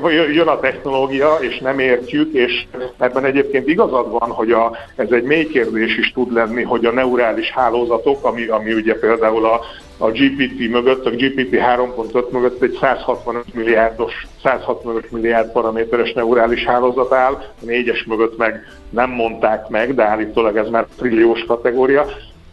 hogy 0.00 0.12
jön 0.34 0.48
a 0.48 0.60
technológia, 0.60 1.36
és 1.40 1.58
nem 1.58 1.78
értjük, 1.78 2.32
és 2.32 2.66
ebben 2.98 3.24
egyébként 3.24 3.68
igazad 3.68 4.10
van, 4.10 4.30
hogy 4.30 4.52
a, 4.52 4.76
ez 4.96 5.10
egy 5.10 5.22
mély 5.22 5.46
kérdés 5.46 5.98
is 5.98 6.12
tud 6.12 6.32
lenni, 6.32 6.62
hogy 6.62 6.84
a 6.84 6.92
neurális 6.92 7.50
hálózatok, 7.50 8.24
ami, 8.24 8.46
ami 8.46 8.72
ugye 8.72 8.98
például 8.98 9.44
a, 9.44 9.60
a 9.98 10.10
GPT 10.10 10.70
mögött, 10.70 11.06
a 11.06 11.10
GPT 11.10 11.50
3.5 11.50 12.30
mögött 12.30 12.62
egy 12.62 12.78
165 12.80 13.54
milliárdos, 13.54 14.26
165 14.42 15.10
milliárd 15.10 15.52
paraméteres 15.52 16.12
neurális 16.12 16.64
hálózat 16.64 17.12
áll, 17.12 17.32
a 17.32 17.64
négyes 17.64 18.04
mögött 18.04 18.36
meg 18.36 18.66
nem 18.90 19.10
mondták 19.10 19.68
meg, 19.68 19.94
de 19.94 20.04
állítólag 20.04 20.56
ez 20.56 20.68
már 20.68 20.86
trilliós 20.98 21.44
kategória, 21.44 22.06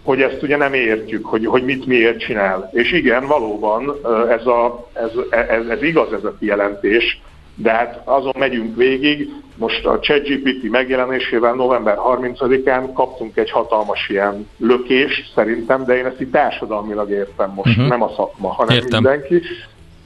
hogy 0.07 0.21
ezt 0.21 0.43
ugye 0.43 0.57
nem 0.57 0.73
értjük, 0.73 1.25
hogy, 1.25 1.45
hogy 1.45 1.63
mit 1.63 1.85
miért 1.85 2.19
csinál. 2.19 2.69
És 2.73 2.91
igen, 2.91 3.27
valóban 3.27 3.95
ez, 4.29 4.45
a, 4.45 4.89
ez, 4.93 5.09
ez, 5.29 5.67
ez 5.67 5.83
igaz 5.83 6.13
ez 6.13 6.23
a 6.23 6.35
kijelentés, 6.39 7.21
de 7.55 7.71
hát 7.71 8.01
azon 8.03 8.33
megyünk 8.37 8.75
végig. 8.75 9.29
Most 9.55 9.85
a 9.85 9.99
ChatGPT 9.99 10.69
megjelenésével 10.69 11.53
november 11.53 11.97
30-án 11.97 12.89
kaptunk 12.93 13.37
egy 13.37 13.51
hatalmas 13.51 14.09
ilyen 14.09 14.47
lökést 14.57 15.31
szerintem, 15.35 15.85
de 15.85 15.97
én 15.97 16.05
ezt 16.05 16.21
itt 16.21 16.31
társadalmilag 16.31 17.09
értem 17.09 17.51
most, 17.55 17.69
uh-huh. 17.69 17.87
nem 17.87 18.01
a 18.01 18.11
szakma, 18.15 18.49
hanem 18.49 18.75
értem. 18.75 19.03
mindenki. 19.03 19.41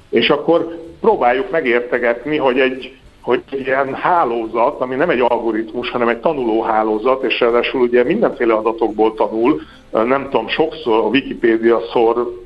És 0.10 0.30
akkor 0.30 0.78
próbáljuk 1.02 1.52
megértegetni, 1.52 2.38
hogy 2.38 2.60
egy 2.60 3.01
hogy 3.22 3.43
ilyen 3.49 3.93
hálózat, 3.93 4.82
ami 4.82 4.95
nem 4.95 5.09
egy 5.09 5.19
algoritmus, 5.19 5.89
hanem 5.89 6.07
egy 6.07 6.19
tanuló 6.19 6.61
hálózat, 6.61 7.24
és 7.24 7.39
ráadásul 7.39 7.82
ugye 7.82 8.03
mindenféle 8.03 8.53
adatokból 8.53 9.13
tanul, 9.13 9.61
nem 9.91 10.24
tudom, 10.24 10.47
sokszor 10.47 10.97
a 10.97 11.07
Wikipédia 11.07 11.80
szor 11.91 12.39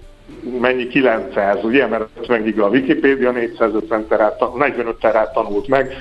mennyi 0.60 0.88
900, 0.88 1.64
ugye, 1.64 1.88
mert 1.88 2.08
50 2.20 2.44
giga 2.44 2.66
a 2.66 2.70
Wikipédia, 2.70 3.32
450 3.32 4.08
terát, 4.08 4.56
45 4.56 4.96
terát 4.96 5.34
tanult 5.34 5.68
meg, 5.68 5.94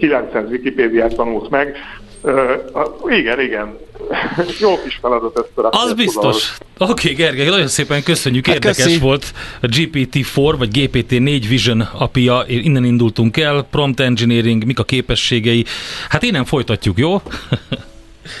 900 0.00 0.50
Wikipédiát 0.50 1.14
tanult 1.14 1.50
meg, 1.50 1.76
Uh, 2.22 3.18
igen, 3.18 3.40
igen. 3.40 3.76
Jó 4.60 4.82
kis 4.82 4.98
feladat 5.00 5.38
ezt 5.38 5.66
a 5.66 5.68
Az 5.70 5.92
biztos. 5.92 6.56
Oké, 6.78 6.90
okay, 6.90 7.12
Gergely, 7.12 7.48
nagyon 7.48 7.66
szépen 7.66 8.02
köszönjük. 8.02 8.46
Hát 8.46 8.54
Érdekes 8.54 8.84
köszi. 8.84 8.98
volt 8.98 9.32
a 9.60 9.66
GPT-4 9.66 10.54
vagy 10.58 10.68
GPT-4 10.72 11.44
Vision 11.48 11.80
apja. 11.80 12.44
Innen 12.46 12.84
indultunk 12.84 13.36
el. 13.36 13.66
Prompt 13.70 14.00
Engineering, 14.00 14.64
mik 14.64 14.78
a 14.78 14.84
képességei. 14.84 15.64
Hát 16.08 16.22
innen 16.22 16.44
folytatjuk, 16.44 16.98
jó? 16.98 17.12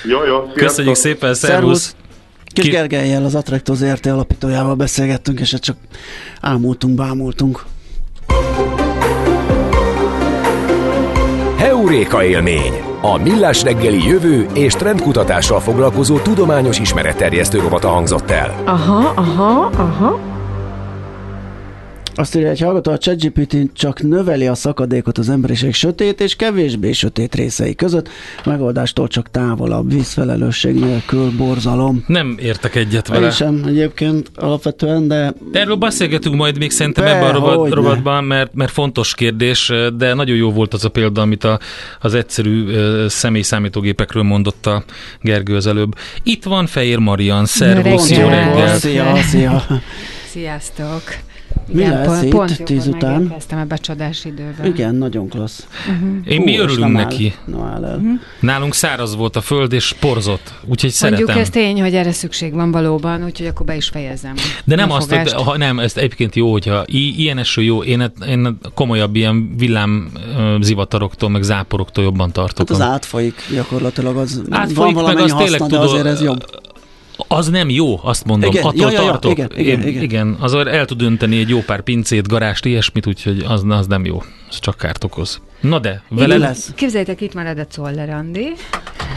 Jó, 0.04 0.24
jó. 0.24 0.36
Sziasztok. 0.36 0.54
Köszönjük 0.54 0.94
szépen, 0.94 1.34
szervusz. 1.34 1.96
Kis 2.44 2.64
Ki... 2.64 2.70
Gergelyel, 2.70 3.24
az 3.24 3.34
Attracto 3.34 3.74
ZRT 3.74 4.06
alapítójával 4.06 4.74
beszélgettünk, 4.74 5.40
és 5.40 5.54
csak 5.58 5.76
ámultunk, 6.40 6.94
bámultunk. 6.94 7.64
Heuréka 11.88 12.24
élmény 12.24 12.80
a 13.02 13.22
Millás 13.22 13.62
reggeli 13.62 14.06
jövő 14.06 14.46
és 14.54 14.74
trendkutatással 14.74 15.60
foglalkozó 15.60 16.18
tudományos 16.18 16.78
ismeretterjesztő 16.78 17.58
rovata 17.58 17.88
hangzott 17.88 18.30
el. 18.30 18.62
Aha, 18.64 19.12
aha, 19.16 19.70
aha. 19.76 20.37
Azt 22.18 22.36
írja 22.36 22.48
egy 22.48 22.60
hallgató, 22.60 22.92
a 22.92 22.98
ChatGPT 22.98 23.56
csak 23.72 24.02
növeli 24.02 24.46
a 24.46 24.54
szakadékot 24.54 25.18
az 25.18 25.28
emberiség 25.28 25.74
sötét 25.74 26.20
és 26.20 26.36
kevésbé 26.36 26.92
sötét 26.92 27.34
részei 27.34 27.74
között, 27.74 28.08
megoldástól 28.44 29.08
csak 29.08 29.30
távolabb, 29.30 29.92
vízfelelősség 29.92 30.74
nélkül, 30.74 31.30
borzalom. 31.36 32.04
Nem 32.06 32.36
értek 32.40 32.74
egyet 32.74 33.08
vele. 33.08 33.24
Én 33.24 33.30
sem 33.30 33.62
egyébként 33.66 34.30
alapvetően, 34.34 35.08
de... 35.08 35.34
Erről 35.52 35.76
beszélgetünk 35.76 36.34
majd 36.34 36.58
még 36.58 36.70
szerintem 36.70 37.04
Be, 37.04 37.16
ebben 37.16 37.28
a 37.28 37.32
rovat, 37.32 37.72
rovatban, 37.72 38.24
mert, 38.24 38.54
mert 38.54 38.72
fontos 38.72 39.14
kérdés, 39.14 39.72
de 39.96 40.14
nagyon 40.14 40.36
jó 40.36 40.50
volt 40.50 40.74
az 40.74 40.84
a 40.84 40.88
példa, 40.88 41.20
amit 41.20 41.44
a, 41.44 41.58
az 42.00 42.14
egyszerű 42.14 42.66
személy 43.08 43.42
számítógépekről 43.42 44.22
mondott 44.22 44.66
a 44.66 44.84
Gergő 45.20 45.56
az 45.56 45.66
előbb. 45.66 45.94
Itt 46.22 46.44
van 46.44 46.66
Fehér 46.66 46.98
Marian, 46.98 47.46
szervusz, 47.46 48.10
jó 48.10 48.28
reggel! 48.28 48.78
Szia, 48.78 49.16
szia! 49.16 49.64
Sziasztok! 50.30 51.02
Mi 51.72 51.80
Igen, 51.80 52.00
lesz 52.00 52.18
pont, 52.20 52.28
pont 52.30 52.62
tíz 52.64 52.86
után? 52.86 53.12
Megérkeztem 53.12 53.58
ebbe 53.58 53.74
a 53.74 53.78
csodás 53.78 54.24
időben. 54.24 54.66
Igen, 54.66 54.94
nagyon 54.94 55.28
klassz. 55.28 55.66
Uh-huh. 55.88 56.08
Én 56.24 56.38
Hú, 56.38 56.44
mi 56.44 56.58
örülünk 56.58 56.92
neki. 56.92 57.34
Áll 57.62 57.84
el. 57.84 57.96
Uh-huh. 57.96 58.20
Nálunk 58.40 58.74
száraz 58.74 59.16
volt 59.16 59.36
a 59.36 59.40
föld, 59.40 59.72
és 59.72 59.94
porzott, 60.00 60.52
úgyhogy 60.66 60.90
szeretem. 60.90 61.24
Mondjuk 61.24 61.46
ez 61.46 61.50
tény, 61.50 61.80
hogy 61.80 61.94
erre 61.94 62.12
szükség 62.12 62.52
van 62.54 62.70
valóban, 62.70 63.24
úgyhogy 63.24 63.46
akkor 63.46 63.66
be 63.66 63.76
is 63.76 63.88
fejezem. 63.88 64.34
De 64.64 64.74
nem 64.74 64.90
azt, 64.90 65.12
hogy, 65.14 65.32
ha 65.32 65.56
nem, 65.56 65.78
ez 65.78 65.96
egyébként 65.96 66.34
jó, 66.36 66.52
hogyha 66.52 66.82
i- 66.86 67.20
ilyen 67.20 67.38
eső 67.38 67.62
jó, 67.62 67.82
én, 67.82 68.12
én 68.28 68.58
komolyabb 68.74 69.16
ilyen 69.16 69.54
villám 69.56 70.10
zivataroktól, 70.60 71.28
meg 71.28 71.42
záporoktól 71.42 72.04
jobban 72.04 72.32
tartok. 72.32 72.68
Hát 72.68 72.76
az 72.76 72.80
átfolyik 72.86 73.34
gyakorlatilag, 73.54 74.16
az 74.16 74.42
átfolyik, 74.50 74.94
van 74.94 75.04
meg 75.04 75.18
az 75.18 75.34
tényleg 75.34 75.60
tudod, 75.60 75.82
azért 75.82 76.06
ez 76.06 76.22
jobb 76.22 76.44
az 77.28 77.48
nem 77.48 77.70
jó, 77.70 78.00
azt 78.02 78.24
mondom, 78.24 78.50
igen, 78.50 78.62
attól 78.62 78.90
ja, 78.90 78.90
ja, 78.90 78.98
tartok. 78.98 79.32
Igen, 79.32 79.50
igen, 79.56 79.86
igen. 79.86 80.02
igen, 80.02 80.36
az 80.40 80.54
el 80.54 80.84
tud 80.84 81.02
önteni 81.02 81.38
egy 81.38 81.48
jó 81.48 81.60
pár 81.60 81.80
pincét, 81.80 82.28
garást, 82.28 82.64
ilyesmit, 82.64 83.06
úgyhogy 83.06 83.44
az, 83.48 83.64
az 83.68 83.86
nem 83.86 84.04
jó. 84.04 84.22
Ez 84.48 84.58
csak 84.58 84.76
kárt 84.76 85.04
okoz. 85.04 85.40
Na 85.60 85.78
de, 85.78 86.02
vele 86.08 86.36
lesz. 86.36 86.72
Képzeljétek, 86.74 87.20
itt 87.20 87.34
marad 87.34 87.58
a 87.58 87.64
Czoller 87.64 88.10
Andi. 88.10 88.52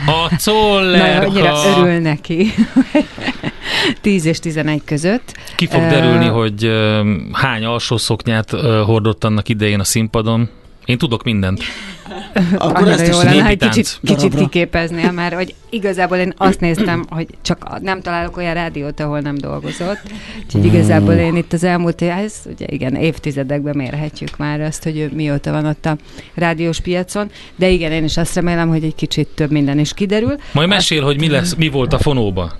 A 0.06 0.36
Czoller! 0.36 1.22
Na, 1.22 1.28
annyira 1.28 1.54
örül 1.78 2.00
neki. 2.00 2.48
10 4.02 4.26
és 4.26 4.40
11 4.40 4.82
között. 4.86 5.34
Ki 5.56 5.68
fog 5.68 5.82
derülni, 5.82 6.28
uh, 6.28 6.34
hogy 6.34 6.66
uh, 6.66 7.08
hány 7.32 7.64
alsó 7.64 7.98
szoknyát 7.98 8.54
uh, 8.54 8.60
hordott 8.62 9.24
annak 9.24 9.50
idején 9.50 9.80
a 9.80 9.84
színpadon? 9.84 10.50
Én 10.86 10.98
tudok 10.98 11.24
mindent. 11.24 11.62
Akkor 12.58 12.88
ezt 12.88 13.08
jó 13.08 13.22
lenne, 13.22 13.44
hogy 13.44 13.58
kicsit, 13.58 14.00
kicsit 14.04 14.36
kiképeznél, 14.36 15.12
mert 15.12 15.34
hogy 15.34 15.56
igazából 15.70 16.18
én 16.18 16.34
azt 16.38 16.60
néztem, 16.60 17.06
hogy 17.10 17.28
csak 17.42 17.82
nem 17.82 18.02
találok 18.02 18.38
olyan 18.38 18.54
rádiót, 18.54 19.00
ahol 19.00 19.20
nem 19.20 19.38
dolgozott. 19.38 20.00
Úgyhogy 20.46 20.66
igazából 20.66 21.14
én 21.14 21.36
itt 21.36 21.54
az 21.54 21.64
elmúlt, 21.64 22.02
ez 22.02 22.34
ugye 22.46 22.66
igen, 22.70 22.96
évtizedekben 22.96 23.76
mérhetjük 23.76 24.38
már 24.38 24.62
azt, 24.62 24.84
hogy 24.84 25.10
mióta 25.14 25.52
van 25.52 25.66
ott 25.66 25.86
a 25.86 25.98
rádiós 26.34 26.80
piacon, 26.80 27.32
de 27.56 27.70
igen, 27.70 27.92
én 27.92 28.04
is 28.04 28.18
azt 28.18 28.36
remélem, 28.36 28.70
hogy 28.70 28.84
egy 28.84 28.96
kicsit 28.96 29.28
több 29.28 29.52
minden 29.52 29.80
is 29.80 29.94
kiderül. 29.94 30.36
Majd 30.52 30.68
mesél, 30.68 30.98
azt, 30.98 31.08
hogy 31.08 31.20
mi, 31.20 31.30
lesz, 31.30 31.56
mi 31.56 31.70
volt 31.70 31.94
a 31.94 32.00
fonóba. 32.00 32.54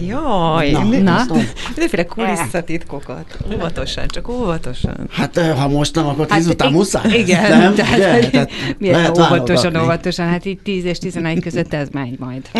Jaj, 0.00 0.70
na, 0.70 0.82
na. 0.82 1.26
mindenféle 1.66 2.04
kulisszatitkokat. 2.04 3.36
Óvatosan, 3.54 4.06
csak 4.08 4.28
óvatosan. 4.28 5.08
Hát 5.10 5.38
ha 5.38 5.68
most 5.68 5.94
nem, 5.94 6.06
akkor 6.06 6.26
tíz 6.26 6.44
hát, 6.44 6.54
után 6.54 6.72
muszáj. 6.72 7.18
Igen, 7.18 7.58
nem? 7.58 7.74
tehát, 7.74 7.98
Ugye? 7.98 8.30
tehát 8.30 8.50
milyen 8.78 9.10
óvatosan, 9.10 9.76
óvatosan, 9.76 10.28
hát 10.28 10.44
itt 10.44 10.62
10 10.62 10.84
és 10.84 10.98
11 10.98 11.40
között 11.40 11.74
ez 11.74 11.88
megy 11.88 12.18
majd. 12.18 12.50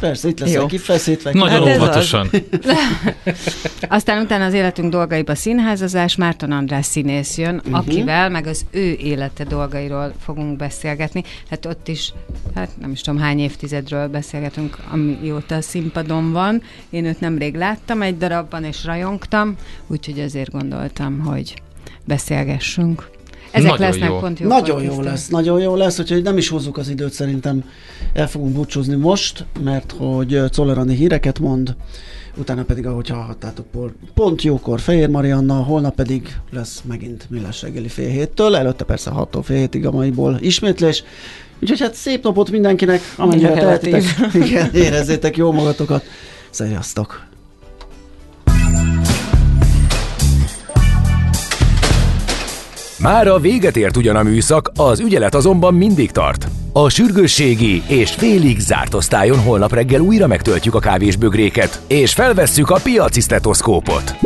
Persze, 0.00 0.28
itt 0.28 0.40
leszek 0.40 0.66
kifeszítve. 0.66 1.30
Nagyon 1.32 1.68
hát 1.68 1.76
óvatosan. 1.76 2.30
Aztán 3.88 4.22
utána 4.22 4.44
az 4.44 4.52
életünk 4.52 4.90
dolgaiba 4.90 5.34
színházazás, 5.34 6.16
Márton 6.16 6.52
András 6.52 6.86
színész 6.86 7.38
jön, 7.38 7.54
uh-huh. 7.54 7.76
akivel 7.76 8.28
meg 8.28 8.46
az 8.46 8.64
ő 8.70 8.92
élete 8.92 9.44
dolgairól 9.44 10.12
fogunk 10.24 10.56
beszélgetni. 10.56 11.22
Hát 11.50 11.66
ott 11.66 11.88
is, 11.88 12.12
hát 12.54 12.68
nem 12.80 12.90
is 12.90 13.00
tudom 13.00 13.20
hány 13.20 13.38
évtizedről 13.38 14.08
beszélgetünk, 14.08 14.76
amióta 14.90 15.54
a 15.54 15.60
színpadon 15.60 16.32
van, 16.32 16.62
én 16.90 17.04
őt 17.04 17.20
nemrég 17.20 17.54
láttam 17.54 18.02
egy 18.02 18.16
darabban, 18.16 18.64
és 18.64 18.84
rajongtam, 18.84 19.54
úgyhogy 19.86 20.20
azért 20.20 20.50
gondoltam, 20.50 21.18
hogy 21.18 21.62
beszélgessünk. 22.04 23.08
Ezek 23.50 23.70
nagyon 23.70 23.86
lesznek 23.86 24.08
jó. 24.08 24.18
pont 24.18 24.38
jó. 24.38 24.48
Nagyon 24.48 24.82
jó 24.82 25.00
lesz, 25.00 25.28
nagyon 25.28 25.60
jó 25.60 25.76
lesz, 25.76 25.98
úgyhogy 25.98 26.22
nem 26.22 26.36
is 26.36 26.48
hozzuk 26.48 26.76
az 26.76 26.88
időt, 26.88 27.12
szerintem 27.12 27.64
el 28.12 28.28
fogunk 28.28 28.52
búcsúzni 28.52 28.94
most, 28.94 29.44
mert 29.64 29.94
hogy 29.98 30.40
Czolerani 30.50 30.94
híreket 30.94 31.38
mond, 31.38 31.76
utána 32.36 32.62
pedig, 32.62 32.86
ahogy 32.86 33.08
hallhattátok, 33.08 33.66
pont 34.14 34.42
jókor 34.42 34.80
Fehér 34.80 35.08
Marianna, 35.08 35.54
holnap 35.54 35.94
pedig 35.94 36.36
lesz 36.50 36.82
megint 36.86 37.26
Millás 37.30 37.62
reggeli 37.62 37.88
fél 37.88 38.08
héttől, 38.08 38.56
előtte 38.56 38.84
persze 38.84 39.10
6-tól 39.14 39.40
fél 39.42 39.56
hétig 39.56 39.86
a 39.86 39.90
maiból 39.90 40.38
ismétlés, 40.40 41.04
úgyhogy 41.62 41.80
hát 41.80 41.94
szép 41.94 42.22
napot 42.22 42.50
mindenkinek, 42.50 43.00
amennyire 43.16 43.52
tehetitek, 43.52 44.04
igen, 44.34 44.70
érezzétek 44.74 45.36
jó 45.36 45.52
magatokat, 45.52 46.04
sziasztok! 46.56 47.24
Már 52.98 53.28
a 53.28 53.38
véget 53.38 53.76
ért 53.76 53.96
ugyan 53.96 54.16
a 54.16 54.22
műszak, 54.22 54.70
az 54.76 55.00
ügyelet 55.00 55.34
azonban 55.34 55.74
mindig 55.74 56.10
tart. 56.10 56.46
A 56.72 56.88
sürgősségi 56.88 57.82
és 57.88 58.10
félig 58.10 58.58
zárt 58.58 58.94
osztályon 58.94 59.38
holnap 59.38 59.72
reggel 59.72 60.00
újra 60.00 60.26
megtöltjük 60.26 60.74
a 60.74 60.78
kávésbögréket, 60.78 61.80
és 61.86 62.12
felvesszük 62.12 62.70
a 62.70 62.80
piaci 62.82 63.20
stetoszkópot. 63.20 64.25